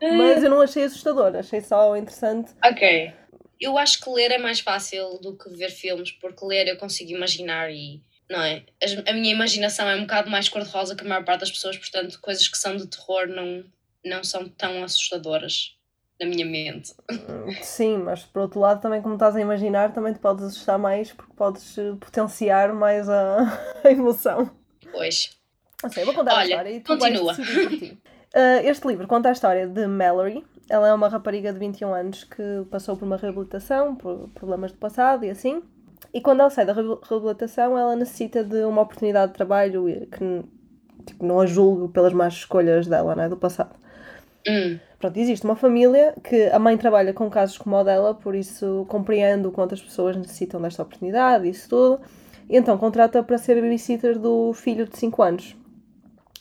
Mas 0.00 0.42
eu 0.42 0.50
não 0.50 0.60
achei 0.60 0.84
assustador, 0.84 1.34
achei 1.36 1.60
só 1.60 1.96
interessante. 1.96 2.52
Ok. 2.64 3.12
Eu 3.60 3.76
acho 3.76 4.00
que 4.00 4.08
ler 4.08 4.30
é 4.30 4.38
mais 4.38 4.60
fácil 4.60 5.18
do 5.20 5.36
que 5.36 5.50
ver 5.50 5.70
filmes, 5.70 6.12
porque 6.12 6.44
ler 6.44 6.68
eu 6.68 6.78
consigo 6.78 7.10
imaginar 7.10 7.70
e. 7.70 8.00
Não 8.30 8.40
é? 8.40 8.62
A 9.06 9.12
minha 9.12 9.34
imaginação 9.34 9.88
é 9.88 9.96
um 9.96 10.02
bocado 10.02 10.30
mais 10.30 10.48
cor-de-rosa 10.48 10.94
que 10.94 11.04
a 11.04 11.08
maior 11.08 11.24
parte 11.24 11.40
das 11.40 11.50
pessoas, 11.50 11.76
portanto, 11.76 12.20
coisas 12.22 12.46
que 12.46 12.56
são 12.56 12.76
de 12.76 12.86
terror 12.86 13.26
não, 13.26 13.64
não 14.04 14.22
são 14.24 14.48
tão 14.48 14.82
assustadoras 14.82 15.76
na 16.20 16.26
minha 16.26 16.44
mente. 16.44 16.94
Sim, 17.62 17.98
mas 17.98 18.24
por 18.24 18.42
outro 18.42 18.60
lado, 18.60 18.80
também 18.80 19.00
como 19.00 19.14
estás 19.14 19.34
a 19.36 19.40
imaginar, 19.40 19.92
também 19.92 20.12
te 20.12 20.18
podes 20.18 20.44
assustar 20.44 20.78
mais 20.78 21.12
porque 21.12 21.32
podes 21.34 21.78
eh, 21.78 21.94
potenciar 21.98 22.72
mais 22.74 23.08
a, 23.08 23.38
a 23.84 23.90
emoção. 23.90 24.50
Pois. 24.92 25.38
Não 25.82 25.90
sei, 25.90 26.04
vou 26.04 26.12
contar 26.12 26.32
a 26.32 26.36
Olha, 26.36 26.48
história 26.48 26.70
e 26.70 26.80
tu 26.80 26.98
continua. 26.98 27.32
Uh, 27.32 28.60
este 28.64 28.86
livro 28.86 29.08
conta 29.08 29.30
a 29.30 29.32
história 29.32 29.66
de 29.66 29.86
Mallory. 29.86 30.44
Ela 30.68 30.88
é 30.88 30.94
uma 30.94 31.08
rapariga 31.08 31.52
de 31.52 31.58
21 31.58 31.94
anos 31.94 32.24
que 32.24 32.42
passou 32.70 32.96
por 32.96 33.04
uma 33.06 33.16
reabilitação, 33.16 33.96
por 33.96 34.28
problemas 34.34 34.72
do 34.72 34.78
passado 34.78 35.24
e 35.24 35.30
assim. 35.30 35.62
E 36.12 36.20
quando 36.20 36.40
ela 36.40 36.50
sai 36.50 36.66
da 36.66 36.72
reabil- 36.72 37.00
reabilitação, 37.02 37.78
ela 37.78 37.96
necessita 37.96 38.44
de 38.44 38.62
uma 38.64 38.82
oportunidade 38.82 39.32
de 39.32 39.36
trabalho 39.36 39.88
e 39.88 40.06
que 40.06 40.44
tipo, 41.06 41.24
não 41.24 41.40
a 41.40 41.46
julgue 41.46 41.92
pelas 41.92 42.12
más 42.12 42.34
escolhas 42.34 42.86
dela, 42.86 43.16
não 43.16 43.22
é? 43.24 43.28
Do 43.28 43.36
passado. 43.36 43.74
Hum, 44.46 44.80
Pronto, 44.98 45.16
existe 45.18 45.44
uma 45.44 45.56
família 45.56 46.14
que 46.22 46.46
a 46.50 46.58
mãe 46.58 46.76
trabalha 46.76 47.12
com 47.14 47.30
casos 47.30 47.56
como 47.58 47.76
o 47.76 47.84
dela, 47.84 48.14
por 48.14 48.34
isso 48.34 48.84
compreendo 48.88 49.50
quantas 49.50 49.80
pessoas 49.82 50.16
necessitam 50.16 50.60
desta 50.60 50.82
oportunidade 50.82 51.46
e 51.46 51.50
isso 51.50 51.68
tudo. 51.68 52.00
E 52.48 52.56
então 52.56 52.76
contrata 52.78 53.22
para 53.22 53.38
ser 53.38 53.54
babysitter 53.56 54.18
do 54.18 54.52
filho 54.52 54.86
de 54.86 54.98
5 54.98 55.22
anos. 55.22 55.56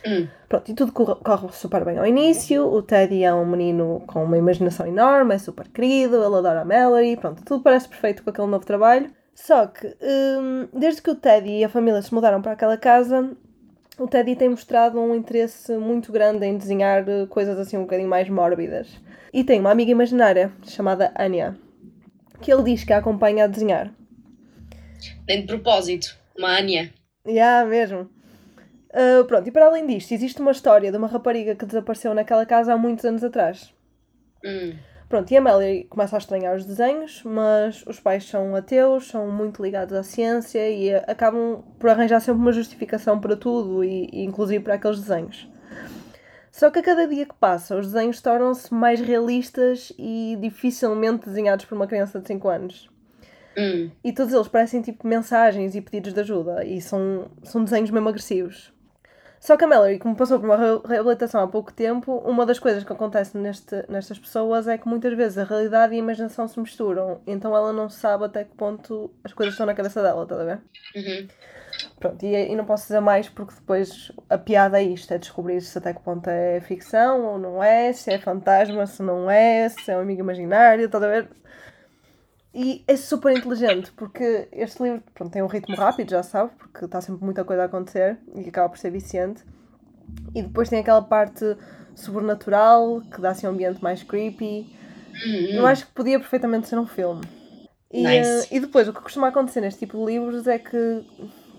hum. 0.05 0.29
Pronto, 0.47 0.71
e 0.71 0.73
tudo 0.73 0.91
corre, 0.91 1.15
corre 1.23 1.49
super 1.53 1.85
bem 1.85 1.97
ao 1.97 2.05
início. 2.05 2.65
O 2.67 2.81
Teddy 2.81 3.23
é 3.23 3.33
um 3.33 3.45
menino 3.45 4.03
com 4.07 4.23
uma 4.23 4.37
imaginação 4.37 4.85
enorme, 4.87 5.35
é 5.35 5.37
super 5.37 5.67
querido, 5.69 6.15
ele 6.17 6.35
adora 6.35 6.61
a 6.61 6.65
Mallory, 6.65 7.17
pronto, 7.17 7.43
tudo 7.43 7.63
parece 7.63 7.87
perfeito 7.87 8.23
com 8.23 8.29
aquele 8.29 8.47
novo 8.47 8.65
trabalho. 8.65 9.11
Só 9.35 9.67
que, 9.67 9.87
hum, 10.01 10.67
desde 10.73 11.01
que 11.01 11.11
o 11.11 11.15
Teddy 11.15 11.59
e 11.59 11.63
a 11.63 11.69
família 11.69 12.01
se 12.01 12.13
mudaram 12.13 12.41
para 12.41 12.53
aquela 12.53 12.77
casa, 12.77 13.31
o 13.99 14.07
Teddy 14.07 14.35
tem 14.35 14.49
mostrado 14.49 14.99
um 14.99 15.13
interesse 15.13 15.75
muito 15.77 16.11
grande 16.11 16.45
em 16.45 16.57
desenhar 16.57 17.07
eh, 17.07 17.25
coisas 17.27 17.59
assim 17.59 17.77
um 17.77 17.81
bocadinho 17.81 18.09
mais 18.09 18.29
mórbidas. 18.29 18.87
E 19.33 19.43
tem 19.43 19.59
uma 19.59 19.71
amiga 19.71 19.91
imaginária 19.91 20.51
chamada 20.63 21.13
Anya, 21.17 21.57
que 22.41 22.51
ele 22.51 22.63
diz 22.63 22.83
que 22.83 22.93
a 22.93 22.97
acompanha 22.97 23.43
a 23.43 23.47
desenhar. 23.47 23.93
Nem 25.27 25.41
de 25.41 25.47
propósito. 25.47 26.17
Uma 26.37 26.57
Anya. 26.57 26.91
Já, 27.25 27.65
mesmo. 27.65 28.09
Ah, 28.93 29.23
pronto, 29.27 29.47
e 29.47 29.51
para 29.51 29.65
além 29.67 29.85
disto, 29.85 30.13
existe 30.13 30.41
uma 30.41 30.51
história 30.51 30.91
de 30.91 30.97
uma 30.97 31.07
rapariga 31.07 31.55
que 31.55 31.65
desapareceu 31.65 32.13
naquela 32.13 32.45
casa 32.45 32.73
há 32.73 32.77
muitos 32.77 33.05
anos 33.05 33.23
atrás. 33.23 33.73
Hum. 34.43 34.73
Pronto, 35.09 35.31
e 35.31 35.37
a 35.37 35.41
Melody 35.41 35.85
começa 35.89 36.15
a 36.15 36.19
estranhar 36.19 36.55
os 36.55 36.63
desenhos, 36.63 37.23
mas 37.23 37.83
os 37.87 37.99
pais 37.99 38.23
são 38.25 38.55
ateus, 38.55 39.07
são 39.07 39.27
muito 39.31 39.59
ligados 39.59 39.95
à 39.95 40.03
ciência 40.03 40.69
e 40.69 40.93
acabam 40.93 41.63
por 41.79 41.89
arranjar 41.89 42.19
sempre 42.19 42.39
uma 42.39 42.51
justificação 42.51 43.19
para 43.19 43.35
tudo, 43.35 43.83
e, 43.83 44.07
e 44.13 44.23
inclusive 44.23 44.63
para 44.63 44.75
aqueles 44.75 44.99
desenhos. 44.99 45.49
Só 46.51 46.69
que 46.69 46.77
a 46.77 46.83
cada 46.83 47.07
dia 47.07 47.25
que 47.25 47.33
passa, 47.33 47.75
os 47.75 47.87
desenhos 47.87 48.21
tornam-se 48.21 48.71
mais 48.71 49.01
realistas 49.01 49.91
e 49.97 50.37
dificilmente 50.39 51.25
desenhados 51.25 51.65
por 51.65 51.75
uma 51.75 51.87
criança 51.87 52.19
de 52.19 52.27
5 52.27 52.47
anos. 52.47 52.87
Hum. 53.57 53.89
E 54.03 54.13
todos 54.13 54.31
eles 54.31 54.47
parecem 54.47 54.79
tipo 54.79 55.07
mensagens 55.07 55.73
e 55.73 55.81
pedidos 55.81 56.13
de 56.13 56.19
ajuda, 56.19 56.63
e 56.63 56.79
são, 56.79 57.31
são 57.41 57.63
desenhos 57.63 57.89
mesmo 57.89 58.09
agressivos. 58.09 58.71
Só 59.39 59.55
que 59.57 59.63
a 59.63 59.67
Mallory, 59.67 59.99
como 59.99 60.15
passou 60.15 60.39
por 60.39 60.45
uma 60.49 60.57
re- 60.57 60.81
reabilitação 60.87 61.41
há 61.41 61.47
pouco 61.47 61.71
tempo, 61.73 62.17
uma 62.19 62.45
das 62.45 62.59
coisas 62.59 62.83
que 62.83 62.91
acontece 62.93 63.37
neste, 63.37 63.85
nestas 63.89 64.19
pessoas 64.19 64.67
é 64.67 64.77
que 64.77 64.87
muitas 64.87 65.13
vezes 65.15 65.37
a 65.37 65.43
realidade 65.45 65.93
e 65.93 65.97
a 65.97 65.99
imaginação 65.99 66.47
se 66.47 66.59
misturam, 66.59 67.21
então 67.25 67.55
ela 67.55 67.71
não 67.71 67.89
sabe 67.89 68.25
até 68.25 68.43
que 68.43 68.53
ponto 68.55 69.13
as 69.23 69.33
coisas 69.33 69.53
estão 69.53 69.65
na 69.65 69.73
cabeça 69.73 70.01
dela, 70.01 70.23
estás 70.23 70.41
a 70.41 70.43
ver? 70.43 70.61
Uhum. 70.95 71.27
Pronto, 71.99 72.23
e, 72.25 72.35
e 72.51 72.55
não 72.55 72.65
posso 72.65 72.83
dizer 72.87 72.99
mais 72.99 73.29
porque 73.29 73.53
depois 73.55 74.11
a 74.29 74.37
piada 74.37 74.79
é 74.79 74.83
isto, 74.83 75.13
é 75.13 75.17
descobrir 75.17 75.61
se 75.61 75.77
até 75.77 75.93
que 75.93 76.01
ponto 76.01 76.27
é 76.29 76.59
ficção 76.61 77.25
ou 77.25 77.39
não 77.39 77.63
é, 77.63 77.93
se 77.93 78.11
é 78.11 78.19
fantasma, 78.19 78.85
se 78.87 79.01
não 79.03 79.29
é, 79.29 79.69
se 79.69 79.91
é 79.91 79.97
um 79.97 80.01
amigo 80.01 80.21
imaginário, 80.21 80.85
estás 80.85 81.03
a 81.03 81.07
ver? 81.07 81.29
E 82.53 82.83
é 82.87 82.95
super 82.95 83.35
inteligente 83.35 83.91
porque 83.91 84.47
este 84.51 84.81
livro 84.81 85.03
pronto, 85.13 85.31
tem 85.31 85.43
um 85.43 85.47
ritmo 85.47 85.75
rápido, 85.75 86.09
já 86.09 86.23
sabe, 86.23 86.51
porque 86.57 86.85
está 86.85 86.99
sempre 86.99 87.23
muita 87.23 87.43
coisa 87.43 87.63
a 87.63 87.65
acontecer 87.65 88.17
e 88.35 88.49
acaba 88.49 88.69
por 88.69 88.77
ser 88.77 88.89
viciante. 88.89 89.43
E 90.33 90.41
depois 90.41 90.69
tem 90.69 90.79
aquela 90.79 91.01
parte 91.01 91.45
sobrenatural 91.95 93.01
que 93.01 93.21
dá 93.21 93.31
assim 93.31 93.45
um 93.45 93.51
ambiente 93.51 93.83
mais 93.83 94.01
creepy. 94.01 94.67
Eu 95.51 95.65
acho 95.65 95.85
que 95.85 95.91
podia 95.91 96.19
perfeitamente 96.19 96.67
ser 96.67 96.79
um 96.79 96.87
filme. 96.87 97.21
E, 97.91 98.03
Nice. 98.03 98.47
eh, 98.53 98.57
e 98.57 98.59
depois, 98.59 98.87
o 98.87 98.93
que 98.93 99.01
costuma 99.01 99.27
acontecer 99.27 99.61
neste 99.61 99.79
tipo 99.79 99.97
de 99.97 100.05
livros 100.05 100.47
é 100.47 100.59
que, 100.59 101.03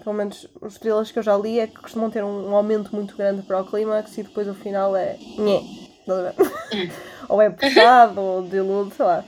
pelo 0.03 0.15
menos 0.15 0.49
os 0.61 0.79
thrillers 0.79 1.11
que 1.11 1.19
eu 1.19 1.23
já 1.23 1.37
li, 1.37 1.59
é 1.59 1.67
que 1.67 1.79
costumam 1.79 2.09
ter 2.11 2.25
um, 2.25 2.51
um 2.51 2.57
aumento 2.57 2.95
muito 2.95 3.17
grande 3.17 3.43
para 3.43 3.61
o 3.61 3.65
clímax 3.65 4.17
e 4.17 4.23
depois 4.23 4.49
o 4.49 4.55
final 4.55 4.97
é. 4.97 5.17
Nhé, 5.39 5.63
ver? 6.07 6.35
ou 7.29 7.43
é 7.43 7.51
pesado, 7.51 8.21
ou 8.21 8.43
delude, 8.43 8.95
sei 8.95 9.05
lá. 9.05 9.25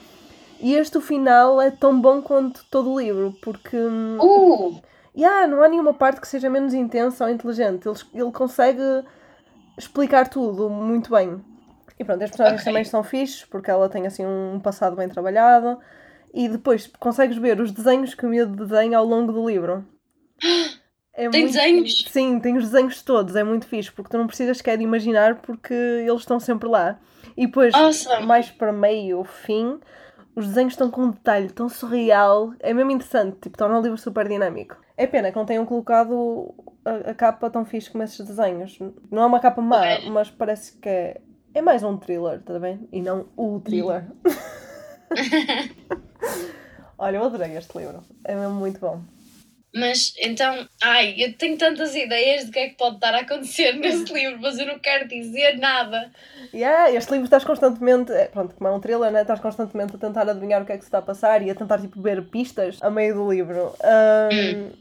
E 0.62 0.74
este, 0.74 0.96
o 0.96 1.00
final, 1.00 1.60
é 1.60 1.70
tão 1.70 2.00
bom 2.00 2.22
quanto 2.22 2.64
todo 2.70 2.92
o 2.92 3.00
livro, 3.00 3.34
porque. 3.42 3.76
hum, 3.76 4.18
Uh! 4.22 4.80
Yeah, 5.14 5.46
não 5.46 5.62
há 5.62 5.68
nenhuma 5.68 5.92
parte 5.92 6.20
que 6.20 6.28
seja 6.28 6.48
menos 6.48 6.72
intensa 6.72 7.24
ou 7.24 7.30
inteligente. 7.30 7.86
Ele, 7.86 7.98
ele 8.14 8.32
consegue 8.32 8.80
explicar 9.76 10.28
tudo 10.28 10.70
muito 10.70 11.10
bem. 11.10 11.38
E 11.98 12.04
pronto, 12.04 12.22
as 12.24 12.30
personagens 12.30 12.62
Ok. 12.62 12.72
também 12.72 12.84
são 12.84 13.02
fixes, 13.02 13.44
porque 13.44 13.70
ela 13.70 13.88
tem 13.88 14.06
assim 14.06 14.24
um 14.24 14.58
passado 14.58 14.96
bem 14.96 15.08
trabalhado. 15.08 15.78
E 16.32 16.48
depois 16.48 16.86
consegues 16.98 17.36
ver 17.36 17.60
os 17.60 17.70
desenhos 17.70 18.14
que 18.14 18.24
o 18.24 18.28
miúdo 18.28 18.64
desenha 18.64 18.96
ao 18.96 19.04
longo 19.04 19.32
do 19.32 19.46
livro. 19.46 19.84
É 21.14 21.28
Tem 21.28 21.44
desenhos? 21.44 22.04
Sim, 22.08 22.40
tem 22.40 22.56
os 22.56 22.70
desenhos 22.70 23.02
todos, 23.02 23.36
é 23.36 23.44
muito 23.44 23.66
fixe, 23.66 23.92
porque 23.92 24.10
tu 24.10 24.16
não 24.16 24.26
precisas 24.26 24.56
sequer 24.56 24.78
de 24.78 24.84
imaginar 24.84 25.42
porque 25.42 25.74
eles 25.74 26.20
estão 26.20 26.40
sempre 26.40 26.66
lá. 26.66 26.98
E 27.36 27.44
depois, 27.46 27.74
Awesome. 27.74 28.26
mais 28.26 28.50
para 28.50 28.72
meio, 28.72 29.22
fim, 29.22 29.78
os 30.34 30.46
desenhos 30.46 30.72
estão 30.72 30.90
com 30.90 31.02
um 31.02 31.10
detalhe 31.10 31.50
tão 31.50 31.68
surreal, 31.68 32.52
é 32.60 32.72
mesmo 32.72 32.90
interessante, 32.90 33.38
tipo, 33.42 33.56
torna 33.56 33.78
o 33.78 33.82
livro 33.82 33.98
super 33.98 34.26
dinâmico. 34.26 34.76
É 34.96 35.06
pena 35.06 35.30
que 35.30 35.36
não 35.36 35.44
tenham 35.44 35.66
colocado 35.66 36.54
a, 36.84 37.10
a 37.10 37.14
capa 37.14 37.50
tão 37.50 37.64
fixe 37.64 37.90
como 37.90 38.04
esses 38.04 38.26
desenhos. 38.26 38.78
Não 39.10 39.22
é 39.22 39.26
uma 39.26 39.40
capa 39.40 39.60
má, 39.60 39.82
mas 40.10 40.30
parece 40.30 40.78
que 40.78 40.88
é, 40.88 41.20
é 41.54 41.60
mais 41.62 41.82
um 41.82 41.96
thriller, 41.96 42.40
tá 42.42 42.58
bem? 42.58 42.88
E 42.90 43.02
não 43.02 43.26
o 43.36 43.60
thriller. 43.60 44.06
Olha, 46.96 47.16
eu 47.16 47.24
adorei 47.24 47.56
este 47.56 47.76
livro, 47.76 48.02
é 48.24 48.34
mesmo 48.34 48.54
muito 48.54 48.80
bom. 48.80 49.02
Mas 49.74 50.12
então, 50.20 50.68
ai, 50.82 51.14
eu 51.16 51.32
tenho 51.34 51.56
tantas 51.56 51.94
ideias 51.94 52.44
do 52.44 52.52
que 52.52 52.58
é 52.58 52.68
que 52.68 52.76
pode 52.76 52.96
estar 52.96 53.14
a 53.14 53.20
acontecer 53.20 53.72
nesse 53.80 54.12
livro, 54.12 54.38
mas 54.40 54.58
eu 54.58 54.66
não 54.66 54.78
quero 54.78 55.08
dizer 55.08 55.58
nada. 55.58 56.10
Yeah, 56.52 56.90
este 56.90 57.12
livro 57.12 57.24
estás 57.24 57.44
constantemente, 57.44 58.12
é, 58.12 58.26
pronto, 58.26 58.54
como 58.54 58.68
é 58.68 58.72
um 58.72 58.80
thriller, 58.80 59.10
né? 59.10 59.22
estás 59.22 59.40
constantemente 59.40 59.96
a 59.96 59.98
tentar 59.98 60.28
adivinhar 60.28 60.62
o 60.62 60.66
que 60.66 60.72
é 60.72 60.76
que 60.76 60.82
se 60.82 60.88
está 60.88 60.98
a 60.98 61.02
passar 61.02 61.42
e 61.42 61.50
a 61.50 61.54
tentar 61.54 61.80
tipo 61.80 62.00
ver 62.02 62.22
pistas 62.24 62.78
a 62.82 62.90
meio 62.90 63.14
do 63.14 63.30
livro. 63.30 63.74
Ahm, 63.82 64.72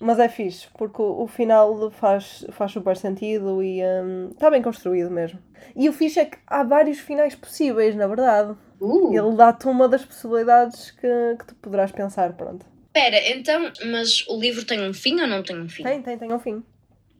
Mas 0.00 0.18
é 0.18 0.28
fixe, 0.28 0.68
porque 0.78 1.02
o, 1.02 1.22
o 1.22 1.26
final 1.26 1.90
faz, 1.90 2.46
faz 2.52 2.72
super 2.72 2.96
sentido 2.96 3.62
e 3.62 3.82
ahm, 3.82 4.30
está 4.30 4.48
bem 4.50 4.62
construído 4.62 5.10
mesmo. 5.10 5.40
E 5.76 5.88
o 5.88 5.92
fixe 5.92 6.20
é 6.20 6.24
que 6.24 6.38
há 6.46 6.62
vários 6.62 6.98
finais 7.00 7.34
possíveis, 7.34 7.94
na 7.94 8.06
verdade. 8.06 8.56
Uh. 8.80 9.12
Ele 9.12 9.36
dá-te 9.36 9.66
uma 9.66 9.88
das 9.88 10.04
possibilidades 10.04 10.92
que, 10.92 11.36
que 11.38 11.44
tu 11.46 11.54
poderás 11.56 11.90
pensar, 11.92 12.32
pronto. 12.32 12.64
Espera, 12.98 13.28
então, 13.28 13.72
mas 13.92 14.26
o 14.26 14.40
livro 14.40 14.64
tem 14.64 14.80
um 14.82 14.92
fim 14.92 15.20
ou 15.20 15.26
não 15.28 15.40
tem 15.40 15.56
um 15.56 15.68
fim? 15.68 15.84
Tem, 15.84 16.02
tem, 16.02 16.18
tem 16.18 16.32
um 16.32 16.38
fim. 16.40 16.64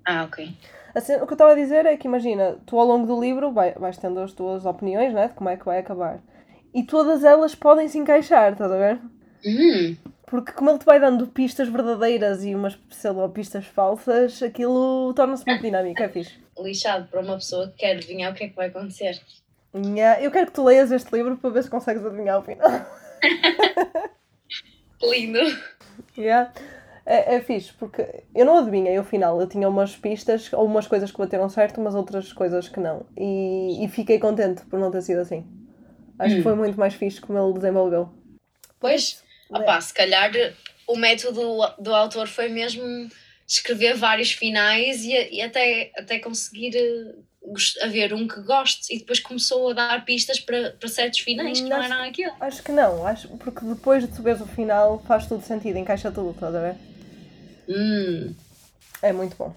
Ah, 0.05 0.25
ok. 0.25 0.51
Assim, 0.93 1.15
o 1.15 1.27
que 1.27 1.33
eu 1.33 1.35
estava 1.35 1.53
a 1.53 1.55
dizer 1.55 1.87
é 1.87 1.97
que 1.97 2.09
imagina, 2.09 2.59
tu 2.67 2.77
ao 2.81 2.85
longo 2.85 3.07
do 3.07 3.21
livro 3.21 3.53
vai, 3.53 3.73
vais 3.75 3.97
tendo 3.97 4.19
as 4.19 4.33
tuas 4.33 4.67
opiniões, 4.67 5.15
né? 5.15 5.29
De 5.29 5.35
como 5.35 5.49
é 5.49 5.57
que 5.57 5.65
vai 5.65 5.79
acabar. 5.79 6.21
E 6.75 6.83
todas 6.83 7.23
elas 7.23 7.55
podem 7.55 7.87
se 7.87 7.97
encaixar, 7.97 8.53
estás 8.53 8.73
a 8.73 8.77
ver? 8.77 9.01
Hum, 9.47 9.97
Porque 10.27 10.51
como 10.51 10.71
ele 10.71 10.81
te 10.81 10.85
vai 10.85 10.99
dando 10.99 11.29
pistas 11.29 11.69
verdadeiras 11.69 12.45
e 12.45 12.57
umas 12.57 12.77
sei 12.91 13.13
lá, 13.13 13.29
pistas 13.29 13.65
falsas, 13.65 14.43
aquilo 14.43 15.15
torna-se 15.15 15.47
muito 15.47 15.63
dinâmico, 15.63 16.03
é 16.03 16.09
fixe. 16.09 16.35
lixado 16.59 17.07
para 17.09 17.21
uma 17.21 17.35
pessoa 17.35 17.69
que 17.69 17.77
quer 17.77 17.93
adivinhar 17.93 18.33
o 18.33 18.35
que 18.35 18.45
é 18.45 18.49
que 18.49 18.57
vai 18.57 18.67
acontecer. 18.67 19.21
Yeah, 19.77 20.21
Eu 20.21 20.33
quero 20.33 20.47
que 20.47 20.53
tu 20.55 20.65
leias 20.65 20.91
este 20.91 21.15
livro 21.15 21.37
para 21.37 21.51
ver 21.51 21.63
se 21.63 21.71
consegues 21.71 22.05
adivinhar 22.05 22.41
o 22.41 22.43
final. 22.43 22.69
Lindo. 25.03 25.39
Yeah. 26.17 26.53
É, 27.07 27.37
é 27.37 27.41
fixe, 27.41 27.73
porque 27.73 28.05
eu 28.35 28.45
não 28.45 28.59
adivinhei 28.59 28.99
o 28.99 29.05
final. 29.05 29.41
Eu 29.41 29.49
tinha 29.49 29.69
umas 29.69 29.97
pistas, 29.97 30.53
ou 30.53 30.67
umas 30.67 30.87
coisas 30.87 31.11
que 31.11 31.17
bateram 31.19 31.49
certo, 31.49 31.81
umas 31.81 31.95
outras 31.95 32.33
coisas 32.33 32.69
que 32.69 32.79
não. 32.81 33.07
E, 33.17 33.83
e 33.85 33.89
fiquei 33.89 34.19
contente 34.19 34.63
por 34.67 34.79
não 34.79 34.91
ter 34.91 35.01
sido 35.03 35.21
assim. 35.21 35.47
Acho 36.19 36.35
que 36.35 36.41
Hum. 36.41 36.45
foi 36.45 36.55
muito 36.55 36.79
mais 36.79 36.95
fixe 36.95 37.21
como 37.21 37.39
ele 37.39 37.55
desenvolveu. 37.55 38.11
Pois, 38.79 39.23
opá, 39.51 39.81
se 39.81 39.95
calhar 39.95 40.31
o 40.87 40.97
método 40.97 41.41
do 41.79 41.95
autor 41.95 42.27
foi 42.29 42.49
mesmo 42.49 42.85
escrever 43.47 43.95
vários 43.95 44.33
finais 44.33 45.03
e, 45.05 45.13
e 45.37 45.41
até, 45.41 45.91
até 45.97 46.19
conseguir 46.19 46.77
eh, 46.77 47.15
haver 47.83 48.13
um 48.15 48.27
que 48.29 48.41
goste 48.43 48.95
e 48.95 48.99
depois 48.99 49.21
começou 49.21 49.71
a 49.71 49.73
dar 49.73 50.05
pistas 50.05 50.39
para, 50.41 50.71
para 50.79 50.89
certos 50.89 51.21
finais 51.21 51.61
que 51.61 51.69
não 51.69 51.79
Não. 51.79 51.85
eram 51.85 52.03
aquilo. 52.05 52.33
Acho 52.41 52.63
que 52.63 52.73
não, 52.73 53.07
acho, 53.07 53.29
porque 53.39 53.65
depois 53.65 54.07
de 54.07 54.15
tu 54.15 54.23
veres 54.23 54.41
o 54.41 54.47
final 54.47 55.03
faz 55.07 55.27
tudo 55.27 55.43
sentido, 55.45 55.79
encaixa 55.79 56.11
tudo, 56.11 56.31
estás 56.31 56.55
a 56.55 56.61
ver? 56.61 56.77
Hum. 57.69 58.35
É 59.03 59.13
muito 59.13 59.37
bom. 59.37 59.55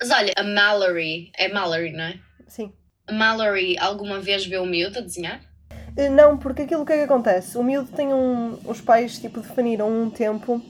Mas 0.00 0.10
olha, 0.10 0.32
a 0.36 0.42
Mallory, 0.42 1.30
é 1.36 1.48
Mallory, 1.48 1.92
não 1.92 2.04
é? 2.04 2.18
Sim. 2.46 2.72
A 3.06 3.12
Mallory 3.12 3.78
alguma 3.78 4.18
vez 4.20 4.44
viu 4.46 4.62
o 4.62 4.66
miúdo 4.66 4.98
a 4.98 5.02
desenhar? 5.02 5.40
Eh, 5.96 6.08
Não, 6.08 6.36
porque 6.36 6.62
aquilo 6.62 6.84
que 6.84 6.92
é 6.92 6.96
que 6.98 7.02
acontece? 7.04 7.56
O 7.56 7.62
miúdo 7.62 7.90
tem 7.92 8.12
um. 8.12 8.58
Os 8.64 8.80
pais 8.80 9.18
tipo, 9.18 9.40
definiram 9.40 9.88
um 9.90 10.10
tempo 10.10 10.62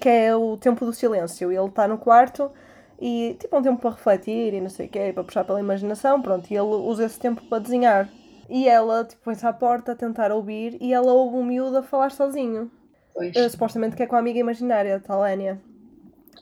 que 0.00 0.08
é 0.08 0.34
o 0.34 0.56
tempo 0.56 0.84
do 0.84 0.92
silêncio. 0.92 1.52
Ele 1.52 1.68
está 1.68 1.86
no 1.86 1.98
quarto 1.98 2.50
e 3.00 3.36
tipo 3.40 3.56
um 3.56 3.62
tempo 3.62 3.80
para 3.80 3.90
refletir 3.90 4.52
e 4.54 4.60
não 4.60 4.68
sei 4.68 4.86
o 4.86 4.88
quê, 4.88 5.12
para 5.12 5.24
puxar 5.24 5.44
pela 5.44 5.58
imaginação, 5.60 6.20
pronto, 6.20 6.50
e 6.50 6.54
ele 6.56 6.66
usa 6.66 7.04
esse 7.06 7.18
tempo 7.18 7.42
para 7.48 7.58
desenhar. 7.60 8.08
E 8.48 8.68
ela 8.68 9.04
tipo, 9.04 9.22
põe-se 9.22 9.46
à 9.46 9.52
porta 9.52 9.92
a 9.92 9.96
tentar 9.96 10.30
ouvir 10.32 10.76
e 10.80 10.92
ela 10.92 11.12
ouve 11.12 11.36
o 11.36 11.44
miúdo 11.44 11.78
a 11.78 11.82
falar 11.82 12.10
sozinho. 12.10 12.70
Eh, 13.16 13.48
supostamente 13.48 13.96
que 13.96 14.02
é 14.02 14.06
com 14.06 14.16
a 14.16 14.18
amiga 14.18 14.38
imaginária, 14.38 14.96
a 14.96 15.00
Talénia. 15.00 15.60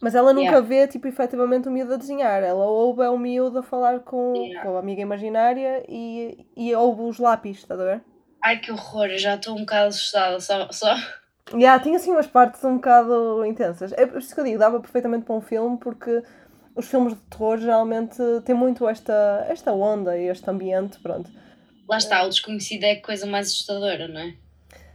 Mas 0.00 0.14
ela 0.14 0.32
nunca 0.32 0.46
Yeah. 0.46 0.66
vê, 0.66 0.86
tipo, 0.86 1.08
efetivamente 1.08 1.66
o 1.68 1.70
miúdo 1.72 1.94
a 1.94 1.96
desenhar. 1.96 2.42
Ela 2.42 2.64
ouve 2.66 3.02
é 3.02 3.10
o 3.10 3.18
miúdo 3.18 3.58
a 3.58 3.62
falar 3.62 4.00
com, 4.00 4.32
Yeah. 4.36 4.62
com 4.62 4.76
a 4.76 4.78
amiga 4.80 5.02
imaginária 5.02 5.84
e, 5.88 6.46
e 6.56 6.74
ouve 6.74 7.02
os 7.02 7.18
lápis, 7.18 7.58
estás 7.58 7.80
a 7.80 7.84
ver? 7.84 8.02
Ai 8.42 8.58
que 8.58 8.70
horror, 8.70 9.06
eu 9.06 9.18
já 9.18 9.34
estou 9.34 9.54
um 9.56 9.60
bocado 9.60 9.88
assustada 9.88 10.38
só. 10.40 10.70
só. 10.70 10.94
Yeah, 11.52 11.82
tinha 11.82 11.96
assim 11.96 12.12
umas 12.12 12.26
partes 12.26 12.62
um 12.64 12.76
bocado 12.76 13.44
intensas. 13.44 13.92
É 13.94 14.06
por 14.06 14.18
isso 14.18 14.32
que 14.34 14.40
eu 14.40 14.44
digo, 14.44 14.58
dava 14.58 14.78
perfeitamente 14.80 15.24
para 15.24 15.34
um 15.34 15.40
filme, 15.40 15.76
porque 15.78 16.22
os 16.78 16.86
filmes 16.88 17.12
de 17.14 17.20
terror 17.30 17.58
geralmente 17.58 18.16
têm 18.44 18.54
muito 18.54 18.88
esta, 18.88 19.44
esta 19.48 19.72
onda 19.72 20.16
e 20.16 20.28
este 20.28 20.48
ambiente, 20.48 20.98
pronto. 21.00 21.30
Lá 21.88 21.98
está, 21.98 22.22
o 22.24 22.28
desconhecido 22.28 22.84
é 22.84 22.92
a 22.92 23.02
coisa 23.02 23.26
mais 23.26 23.48
assustadora, 23.48 24.06
não 24.08 24.20
é? 24.20 24.34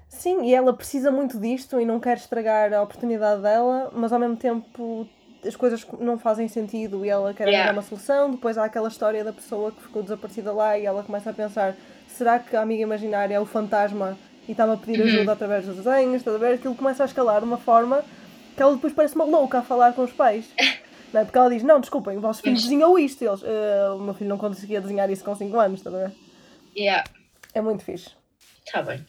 Sim, 0.08 0.44
e 0.46 0.54
ela 0.54 0.72
precisa 0.74 1.12
muito 1.12 1.40
disto 1.40 1.80
e 1.80 1.86
não 1.86 2.00
quer 2.00 2.18
estragar 2.18 2.72
a 2.74 2.82
oportunidade 2.82 3.42
dela, 3.42 3.92
mas 3.94 4.14
ao 4.14 4.20
mesmo 4.20 4.38
tempo 4.38 5.08
as 5.46 5.56
coisas 5.56 5.86
não 6.00 6.18
fazem 6.18 6.48
sentido 6.48 7.04
e 7.06 7.10
ela 7.10 7.34
quer 7.34 7.46
Yeah. 7.48 7.58
arranjar 7.70 7.74
uma 7.74 7.82
solução. 7.88 8.32
Depois 8.32 8.58
há 8.58 8.64
aquela 8.66 8.88
história 8.88 9.24
da 9.24 9.34
pessoa 9.34 9.72
que 9.72 9.82
ficou 9.82 10.02
desaparecida 10.04 10.54
lá 10.54 10.78
e 10.78 10.86
ela 10.86 11.04
começa 11.04 11.32
a 11.32 11.34
pensar: 11.34 11.76
será 12.08 12.38
que 12.40 12.56
a 12.56 12.62
amiga 12.62 12.84
imaginária 12.84 13.34
é 13.36 13.40
o 13.40 13.46
fantasma 13.46 14.18
e 14.48 14.52
está-me 14.52 14.74
a 14.74 14.78
pedir 14.78 15.02
Uhum. 15.02 15.08
ajuda 15.08 15.32
através 15.34 15.66
dos 15.66 15.78
desenhos? 15.78 16.18
Estás 16.18 16.36
a 16.36 16.40
ver? 16.40 16.54
Aquilo 16.54 16.76
começa 16.76 17.04
a 17.04 17.06
escalar 17.08 17.40
de 17.42 17.46
uma 17.48 17.58
forma 17.58 18.06
que 18.56 18.62
ela 18.62 18.74
depois 18.76 18.94
parece 18.94 19.16
uma 19.16 19.26
louca 19.26 19.60
a 19.60 19.62
falar 19.64 19.94
com 19.94 20.04
os 20.04 20.14
pais. 20.14 20.46
Não 21.14 21.22
é? 21.22 21.26
Porque 21.26 21.38
ela 21.38 21.50
diz: 21.50 21.64
Não, 21.64 21.80
desculpem, 21.80 22.18
o 22.18 22.22
vosso 22.22 22.42
filho 22.42 22.56
desenhou 22.56 22.98
isto. 22.98 23.24
E 23.24 23.28
eles: 23.28 23.42
"Ah, 23.44 23.94
O 23.96 24.00
meu 24.00 24.14
filho 24.14 24.30
não 24.30 24.38
conseguia 24.38 24.82
desenhar 24.82 25.10
isso 25.10 25.24
com 25.24 25.36
5 25.36 25.58
anos, 25.60 25.80
estás 25.80 25.96
a 25.96 26.00
ver? 26.08 26.12
Yeah. 26.76 27.04
É 27.54 27.62
muito 27.62 27.84
fixe. 27.84 28.10
Está 28.66 28.82
bem. 28.82 29.06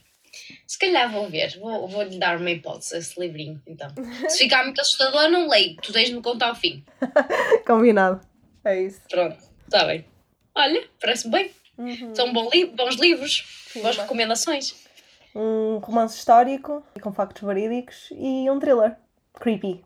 Se 0.67 0.79
calhar 0.79 1.11
vou 1.13 1.29
ver, 1.31 1.57
vou, 1.61 1.87
vou 1.89 2.03
lhe 2.03 2.19
dar 2.19 2.37
uma 2.39 2.51
hipótese 2.51 2.95
a 2.97 2.99
esse 2.99 3.19
livrinho, 3.19 3.63
então. 3.67 3.89
Se 4.29 4.39
ficar 4.39 4.65
muito 4.65 4.81
assustador, 4.81 5.29
não 5.31 5.49
leio, 5.49 5.77
tu 5.77 5.93
tens 5.93 6.09
de 6.09 6.15
me 6.15 6.21
contar 6.23 6.49
ao 6.49 6.55
fim. 6.57 6.85
Combinado. 7.67 8.21
É 8.65 8.83
isso. 8.83 9.01
Pronto, 9.09 9.37
está 9.65 9.85
bem. 9.85 10.05
Olha, 10.55 10.85
parece-me 11.01 11.33
bem. 11.33 11.51
Uhum. 11.79 12.15
São 12.15 12.33
bom 12.33 12.49
li 12.53 12.67
bons 12.67 12.97
livros, 12.97 13.45
Sim, 13.69 13.83
boas 13.83 13.97
mas- 13.97 14.05
recomendações. 14.05 14.75
Um 15.35 15.79
romance 15.79 16.17
histórico 16.19 16.85
com 17.01 17.13
factos 17.13 17.43
verídicos 17.43 18.09
e 18.13 18.49
um 18.51 18.59
thriller. 18.59 18.97
Creepy. 19.41 19.85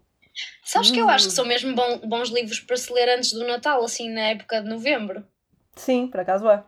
Sabes 0.65 0.91
que 0.91 1.01
eu 1.01 1.07
Hum. 1.07 1.11
acho 1.11 1.27
que 1.29 1.33
são 1.35 1.45
mesmo 1.47 1.75
bom- 1.75 1.99
bons 2.05 2.29
livros 2.29 2.61
para 2.61 2.77
se 2.77 2.93
ler 2.93 3.09
antes 3.09 3.33
do 3.33 3.47
Natal, 3.47 3.83
assim 3.85 4.09
na 4.11 4.21
época 4.29 4.61
de 4.63 4.69
novembro. 4.69 5.25
Sim, 5.77 6.07
por 6.09 6.21
acaso 6.21 6.49
é. 6.49 6.63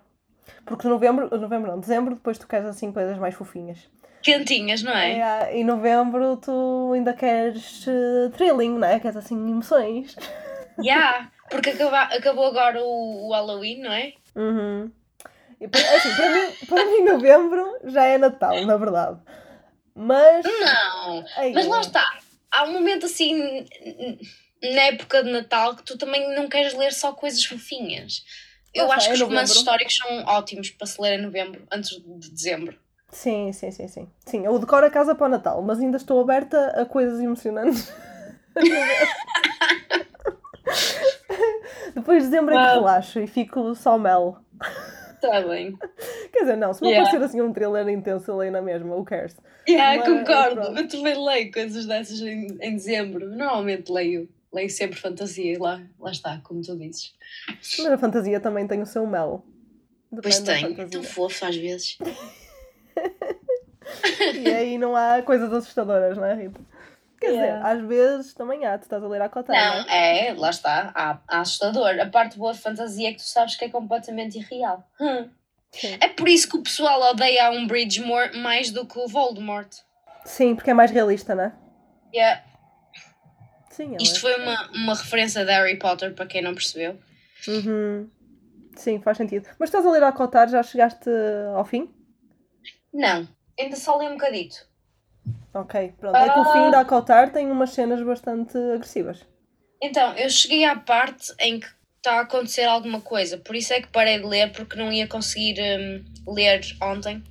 Porque 0.65 0.89
novembro, 0.89 1.29
novembro 1.39 1.71
não, 1.73 1.81
dezembro, 1.81 2.15
depois 2.15 2.39
tu 2.39 2.47
queres 2.49 2.67
assim 2.67 2.93
coisas 2.93 3.19
mais 3.19 3.35
fofinhas. 3.35 3.79
Quentinhas, 4.23 4.83
não 4.83 4.93
é? 4.93 5.19
É, 5.19 5.57
em 5.57 5.65
novembro 5.65 6.37
tu 6.37 6.93
ainda 6.95 7.13
queres 7.15 7.87
eh, 7.89 8.29
thrilling, 8.37 8.79
não 8.79 8.87
é? 8.89 8.99
Queres 9.01 9.17
assim 9.17 9.35
emoções. 9.35 10.17
Yeah, 10.83 11.31
porque 11.51 11.71
acaba- 11.71 12.05
acabou 12.05 12.47
agora 12.47 12.83
o, 12.83 13.29
o 13.29 13.33
Halloween, 13.33 13.83
não 13.83 13.93
é? 13.93 14.15
Uhum. 14.35 14.91
E, 15.61 15.69
para- 15.69 15.81
assim, 15.95 16.15
para, 16.17 16.31
mim, 16.31 16.67
para 16.67 16.85
mim, 16.87 17.05
novembro 17.05 17.79
já 17.85 18.05
é 18.05 18.17
Natal, 18.17 18.65
na 18.65 18.79
verdade. 18.79 19.19
Mas. 19.95 20.47
Não, 20.47 21.25
Ai, 21.37 21.53
mas 21.53 21.67
lá 21.67 21.77
é. 21.77 21.81
está. 21.81 22.19
Há 22.51 22.65
um 22.65 22.73
momento 22.73 23.07
assim 23.07 23.67
na 24.63 24.83
época 24.83 25.23
de 25.23 25.31
Natal 25.31 25.77
que 25.77 25.83
tu 25.83 25.97
também 25.97 26.35
não 26.35 26.49
queres 26.49 26.75
ler 26.75 26.93
só 26.93 27.13
coisas 27.13 27.45
fofinhas. 27.45 28.25
Eu 28.75 28.91
acho 28.93 29.07
que 29.07 29.13
é 29.13 29.15
os 29.15 29.21
romances 29.21 29.57
novembro. 29.57 29.59
históricos 29.59 29.97
são 29.97 30.25
ótimos 30.37 30.71
para 30.71 30.87
se 30.87 31.01
ler 31.01 31.19
em 31.19 31.23
novembro, 31.23 31.67
antes 31.73 31.91
de 31.91 32.31
dezembro. 32.31 32.79
Sim, 33.11 33.53
sim, 33.53 33.73
sim, 33.73 33.89
sim. 33.89 34.09
Sim, 34.25 34.45
eu 34.45 34.57
decoro 34.59 34.87
a 34.87 34.91
casa 34.91 35.15
para 35.15 35.27
o 35.27 35.31
Natal, 35.31 35.63
mas 35.63 35.81
ainda 35.81 35.97
estou 35.97 36.21
aberta 36.21 36.81
a 36.81 36.87
coisas 36.87 37.21
emocionantes. 37.21 37.93
Depois 41.95 42.23
de 42.23 42.31
dezembro 42.31 42.55
é 42.55 42.59
que 42.59 42.75
relaxo 42.75 43.19
e 43.19 43.27
fico 43.27 43.75
só 43.75 43.99
mel. 43.99 44.39
Está 45.15 45.41
bem. 45.41 45.77
Quer 46.33 46.41
dizer, 46.41 46.57
não, 46.57 46.73
se 46.73 46.83
me 46.83 46.89
Yeah. 46.91 47.09
aparecer 47.09 47.25
assim 47.25 47.41
um 47.41 47.53
thriller 47.53 47.89
intenso, 47.89 48.31
eu 48.31 48.37
leio 48.37 48.53
na 48.53 48.63
mesma, 48.63 48.95
who 48.95 49.05
cares? 49.05 49.37
Yeah, 49.69 49.99
Mas, 49.99 50.09
concordo. 50.27 50.79
Eu 50.79 50.89
também 50.89 51.25
leio 51.27 51.53
coisas 51.53 51.87
dessas 51.87 52.21
em, 52.21 52.47
em 52.61 52.73
dezembro. 52.77 53.29
Normalmente 53.29 53.91
leio. 53.93 54.29
Leio 54.53 54.69
sempre 54.71 54.99
fantasia 54.99 55.53
e 55.53 55.59
lá, 55.59 55.81
lá 55.99 56.11
está, 56.11 56.41
como 56.43 56.61
tu 56.61 56.77
dizes. 56.77 57.15
Mas 57.79 57.87
a 57.87 57.99
fantasia 57.99 58.41
também 58.41 58.67
tem 58.67 58.83
o 58.83 58.87
seu 58.87 59.07
mel. 59.07 59.45
Pois 60.11 60.41
Depende 60.41 60.45
da 60.45 60.53
tem. 60.55 60.63
fantasia. 60.77 60.91
Tão 60.91 61.03
fofo 61.05 61.45
às 61.45 61.57
vezes. 61.57 61.99
E 64.35 64.49
aí 64.49 64.79
não 64.79 64.95
há 64.95 65.21
coisas 65.23 65.53
assustadoras, 65.53 66.17
não 66.17 66.25
é, 66.25 66.35
Rita? 66.35 66.61
Quer 67.21 67.33
Yeah. 67.33 67.59
dizer, 67.59 67.67
às 67.67 67.89
vezes 67.89 68.35
também 68.35 68.65
há, 68.65 68.79
tu 68.79 68.83
estás 68.83 69.03
a 69.03 69.07
ler 69.09 69.21
a 69.21 69.29
cotar, 69.29 69.57
não, 69.57 69.83
Não, 69.83 69.91
é, 69.91 70.33
lá 70.37 70.51
está. 70.51 70.93
Há, 70.95 71.19
há 71.29 71.41
assustador. 71.41 71.99
A 72.01 72.07
parte 72.07 72.39
boa 72.39 72.53
de 72.53 72.61
fantasia 72.61 73.09
é 73.09 73.13
que 73.13 73.19
tu 73.19 73.25
sabes 73.25 73.57
que 73.57 73.65
é 73.65 73.69
completamente 73.69 74.39
irreal. 74.39 74.89
Hum. 75.01 75.29
Sim. 75.73 75.97
É 76.01 76.09
por 76.09 76.29
isso 76.29 76.49
que 76.49 76.57
o 76.57 76.63
pessoal 76.63 77.01
odeia 77.11 77.47
a 77.47 77.51
Umbridge 77.51 78.01
more, 78.03 78.37
mais 78.39 78.71
do 78.71 78.85
que 78.87 78.99
o 78.99 79.07
Voldemort. 79.07 79.69
Sim, 80.25 80.55
porque 80.55 80.71
é 80.71 80.75
mais 80.75 80.91
realista, 80.91 81.35
não 81.35 81.45
é? 81.45 81.53
Yeah. 82.15 82.43
Sim, 83.71 83.97
Isto 84.01 84.17
é. 84.17 84.21
foi 84.21 84.43
uma, 84.43 84.71
uma 84.73 84.95
referência 84.95 85.45
de 85.45 85.51
Harry 85.53 85.79
Potter, 85.79 86.13
para 86.15 86.27
quem 86.27 86.43
não 86.43 86.55
percebeu. 86.55 86.99
Uhum. 87.49 88.11
Sim, 88.77 89.01
faz 89.01 89.17
sentido. 89.17 89.49
Mas 89.59 89.69
estás 89.69 89.87
a 89.87 89.91
ler 89.91 90.03
a 90.03 90.13
cotar, 90.13 90.49
já 90.49 90.63
chegaste 90.63 91.09
ao 91.55 91.65
fim? 91.65 91.89
Não, 92.93 93.29
ainda 93.59 93.77
só 93.77 93.99
li 94.01 94.07
um 94.09 94.13
bocadito. 94.15 94.69
Ok, 95.55 95.95
pronto. 95.99 96.17
É 96.17 96.29
que 96.31 96.39
o 96.39 96.43
Ah. 96.43 96.53
fim 96.53 96.71
da 96.71 96.81
Acotar 96.81 97.33
tem 97.33 97.51
umas 97.51 97.71
cenas 97.71 98.03
bastante 98.03 98.57
agressivas. 98.75 99.25
Então, 99.83 100.13
eu 100.15 100.29
cheguei 100.29 100.65
à 100.65 100.77
parte 100.77 101.33
em 101.41 101.61
que 101.61 101.69
está 102.01 102.15
a 102.15 102.21
acontecer 102.21 102.63
alguma 102.65 103.01
coisa, 103.01 103.37
por 103.39 103.55
isso 103.55 103.73
é 103.73 103.81
que 103.81 103.89
parei 103.89 104.19
de 104.19 104.25
ler, 104.27 104.51
porque 104.53 104.77
não 104.77 104.93
ia 104.93 105.07
conseguir 105.07 105.61
hum, 105.61 106.05
ler 106.35 106.61
ontem. 106.83 107.23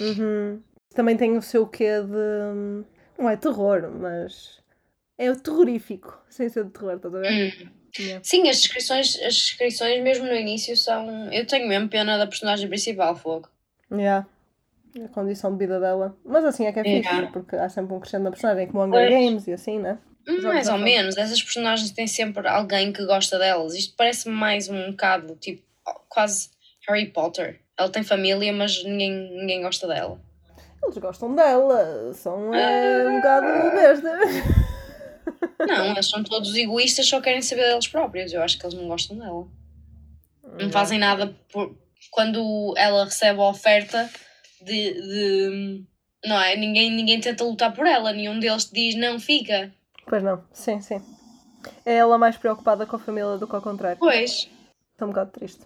Uhum. 0.00 0.60
Também 0.94 1.16
tem 1.16 1.36
o 1.36 1.42
seu 1.42 1.66
quê 1.66 2.00
de. 2.00 2.84
Não 3.18 3.28
é 3.30 3.36
terror, 3.36 3.90
mas. 3.90 4.56
É 5.18 5.32
terrorífico, 5.34 6.18
sem 6.28 6.48
ser 6.48 6.64
de 6.64 6.70
terror, 6.70 6.96
estás 6.96 7.14
a 7.14 7.18
ver? 7.20 7.30
Hum. 7.30 7.70
Yeah. 7.98 8.22
Sim, 8.22 8.46
as 8.50 8.58
descrições, 8.58 9.16
as 9.22 9.34
descrições 9.34 10.02
mesmo 10.02 10.26
no 10.26 10.34
início 10.34 10.76
são. 10.76 11.32
Eu 11.32 11.46
tenho 11.46 11.66
mesmo 11.66 11.88
pena 11.88 12.18
da 12.18 12.26
personagem 12.26 12.68
principal, 12.68 13.16
Fogo. 13.16 13.48
Yeah. 13.90 14.26
A 15.02 15.08
condição 15.08 15.52
de 15.52 15.58
vida 15.58 15.80
dela. 15.80 16.14
Mas 16.22 16.44
assim 16.44 16.66
é 16.66 16.72
que 16.72 16.80
é 16.80 16.82
fixe, 16.82 17.08
Yeah. 17.08 17.32
porque 17.32 17.56
há 17.56 17.68
sempre 17.70 17.94
um 17.94 18.00
crescendo 18.00 18.24
da 18.24 18.30
personagem, 18.30 18.66
como 18.66 18.84
Hunger 18.84 19.08
Pois. 19.08 19.10
Games 19.10 19.46
e 19.46 19.52
assim, 19.52 19.78
né? 19.78 19.98
Mais 20.42 20.68
ou 20.68 20.78
menos, 20.78 21.16
essas 21.16 21.42
personagens 21.42 21.90
têm 21.92 22.06
sempre 22.06 22.46
alguém 22.48 22.92
que 22.92 23.04
gosta 23.04 23.38
delas. 23.38 23.74
Isto 23.74 23.94
parece 23.96 24.28
mais 24.28 24.68
um 24.68 24.90
bocado 24.90 25.36
tipo 25.36 25.62
quase 26.08 26.50
Harry 26.88 27.06
Potter. 27.06 27.60
Ela 27.78 27.88
tem 27.88 28.02
família, 28.02 28.52
mas 28.52 28.82
ninguém, 28.84 29.12
ninguém 29.36 29.62
gosta 29.62 29.86
dela. 29.86 30.20
Eles 30.82 30.98
gostam 30.98 31.34
dela, 31.34 32.12
são 32.14 32.54
é, 32.54 33.06
um 33.08 33.16
bocado 33.16 33.46
bestas. 33.76 34.66
Não, 35.66 35.90
eles 35.92 36.08
são 36.08 36.22
todos 36.22 36.54
egoístas, 36.54 37.08
só 37.08 37.20
querem 37.20 37.42
saber 37.42 37.68
deles 37.68 37.88
próprios. 37.88 38.32
Eu 38.32 38.42
acho 38.42 38.58
que 38.58 38.64
eles 38.66 38.76
não 38.76 38.88
gostam 38.88 39.16
dela. 39.18 39.46
Não 40.60 40.70
fazem 40.70 40.98
nada 40.98 41.34
por... 41.52 41.76
quando 42.10 42.72
ela 42.76 43.04
recebe 43.04 43.40
a 43.40 43.48
oferta 43.48 44.08
de, 44.62 44.92
de- 44.94 45.84
Não 46.24 46.40
é? 46.40 46.56
Ninguém, 46.56 46.90
ninguém 46.90 47.20
tenta 47.20 47.44
lutar 47.44 47.72
por 47.74 47.86
ela, 47.86 48.12
nenhum 48.12 48.38
deles 48.38 48.70
diz 48.72 48.94
não, 48.94 49.18
fica. 49.18 49.72
Pois 50.06 50.22
não, 50.22 50.44
sim, 50.52 50.80
sim. 50.80 51.02
É 51.84 51.96
ela 51.96 52.16
mais 52.16 52.36
preocupada 52.36 52.86
com 52.86 52.96
a 52.96 52.98
família 52.98 53.36
do 53.38 53.46
que 53.46 53.54
ao 53.56 53.62
contrário. 53.62 53.98
Pois, 53.98 54.48
Estou 54.92 55.08
um 55.08 55.10
bocado 55.10 55.32
triste. 55.32 55.64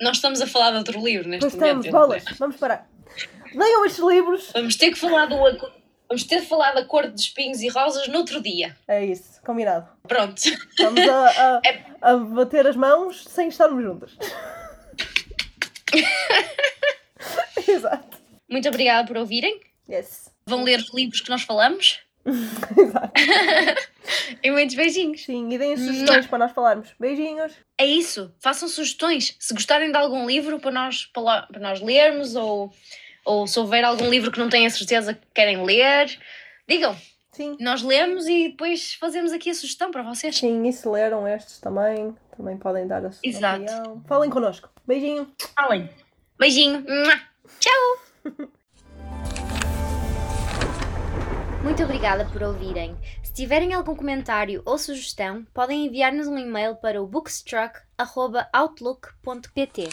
nós 0.00 0.16
estamos 0.16 0.40
a 0.40 0.46
falar 0.46 0.70
de 0.70 0.78
outro 0.78 1.04
livro 1.04 1.28
neste 1.28 1.40
Pois 1.42 1.54
momento. 1.54 1.84
estamos, 1.86 2.06
bolas, 2.08 2.24
sei. 2.24 2.34
vamos 2.38 2.56
parar. 2.56 2.88
Leiam 3.54 3.84
estes 3.84 4.04
livros. 4.04 4.50
Vamos 4.54 4.76
ter 4.76 4.90
que 4.92 4.98
falar 4.98 5.26
do. 5.26 5.36
Vamos 6.08 6.24
ter 6.24 6.40
de 6.40 6.46
falar 6.46 6.72
da 6.72 6.84
cor 6.84 7.08
de 7.10 7.20
espinhos 7.20 7.60
e 7.62 7.68
rosas 7.68 8.06
no 8.08 8.18
outro 8.18 8.40
dia. 8.40 8.76
É 8.86 9.04
isso, 9.04 9.40
combinado. 9.42 9.88
Pronto. 10.06 10.38
Estamos 10.38 11.08
a, 11.08 11.28
a, 11.28 11.60
É- 11.66 11.84
a 12.00 12.16
bater 12.16 12.66
as 12.66 12.76
mãos 12.76 13.24
sem 13.24 13.48
estarmos 13.48 13.82
juntas. 13.82 14.16
Exato. 17.68 18.18
Muito 18.48 18.68
obrigada 18.68 19.06
por 19.06 19.16
ouvirem. 19.16 19.60
Yes. 19.88 20.30
Vão 20.46 20.62
ler 20.62 20.78
os 20.80 20.92
livros 20.94 21.20
que 21.20 21.30
nós 21.30 21.42
falamos. 21.42 22.00
Exato. 22.78 23.12
E 24.42 24.50
muitos 24.50 24.74
beijinhos. 24.74 25.24
Sim, 25.24 25.48
e 25.50 25.58
deem 25.58 25.76
sugestões 25.76 26.26
para 26.26 26.38
nós 26.38 26.52
falarmos. 26.52 26.88
Beijinhos. 26.98 27.52
É 27.78 27.86
isso. 27.86 28.32
Façam 28.40 28.68
sugestões. 28.68 29.36
Se 29.38 29.54
gostarem 29.54 29.90
de 29.90 29.96
algum 29.96 30.26
livro 30.26 30.58
para 30.58 30.70
nós, 30.72 31.06
para 31.06 31.60
nós 31.60 31.80
lermos, 31.80 32.34
ou, 32.34 32.72
ou 33.24 33.46
se 33.46 33.58
houver 33.58 33.84
algum 33.84 34.08
livro 34.08 34.30
que 34.30 34.38
não 34.38 34.48
a 34.48 34.70
certeza 34.70 35.14
que 35.14 35.26
querem 35.34 35.64
ler, 35.64 36.18
digam. 36.68 36.96
Sim. 37.30 37.56
Nós 37.60 37.82
lemos 37.82 38.26
e 38.26 38.48
depois 38.48 38.94
fazemos 38.94 39.32
aqui 39.32 39.50
a 39.50 39.54
sugestão 39.54 39.90
para 39.90 40.02
vocês. 40.02 40.36
Sim, 40.36 40.66
e 40.66 40.72
se 40.72 40.86
leram 40.86 41.26
estes 41.26 41.58
também, 41.60 42.14
também 42.36 42.58
podem 42.58 42.86
dar 42.86 43.04
a 43.06 43.12
sua 43.12 43.20
Exato. 43.22 43.62
opinião. 43.62 44.04
Falem 44.06 44.28
connosco. 44.28 44.68
Beijinho. 44.86 45.32
Falem. 45.54 45.88
Beijinho. 46.38 46.84
Tchau. 47.58 48.52
Muito 51.62 51.84
obrigada 51.84 52.24
por 52.24 52.42
ouvirem. 52.42 52.96
Se 53.22 53.32
tiverem 53.32 53.72
algum 53.72 53.94
comentário 53.94 54.60
ou 54.64 54.76
sugestão, 54.76 55.46
podem 55.54 55.86
enviar-nos 55.86 56.26
um 56.26 56.36
e-mail 56.36 56.74
para 56.74 57.00
o 57.00 57.06
bookstruck.outlook.pt. 57.06 59.88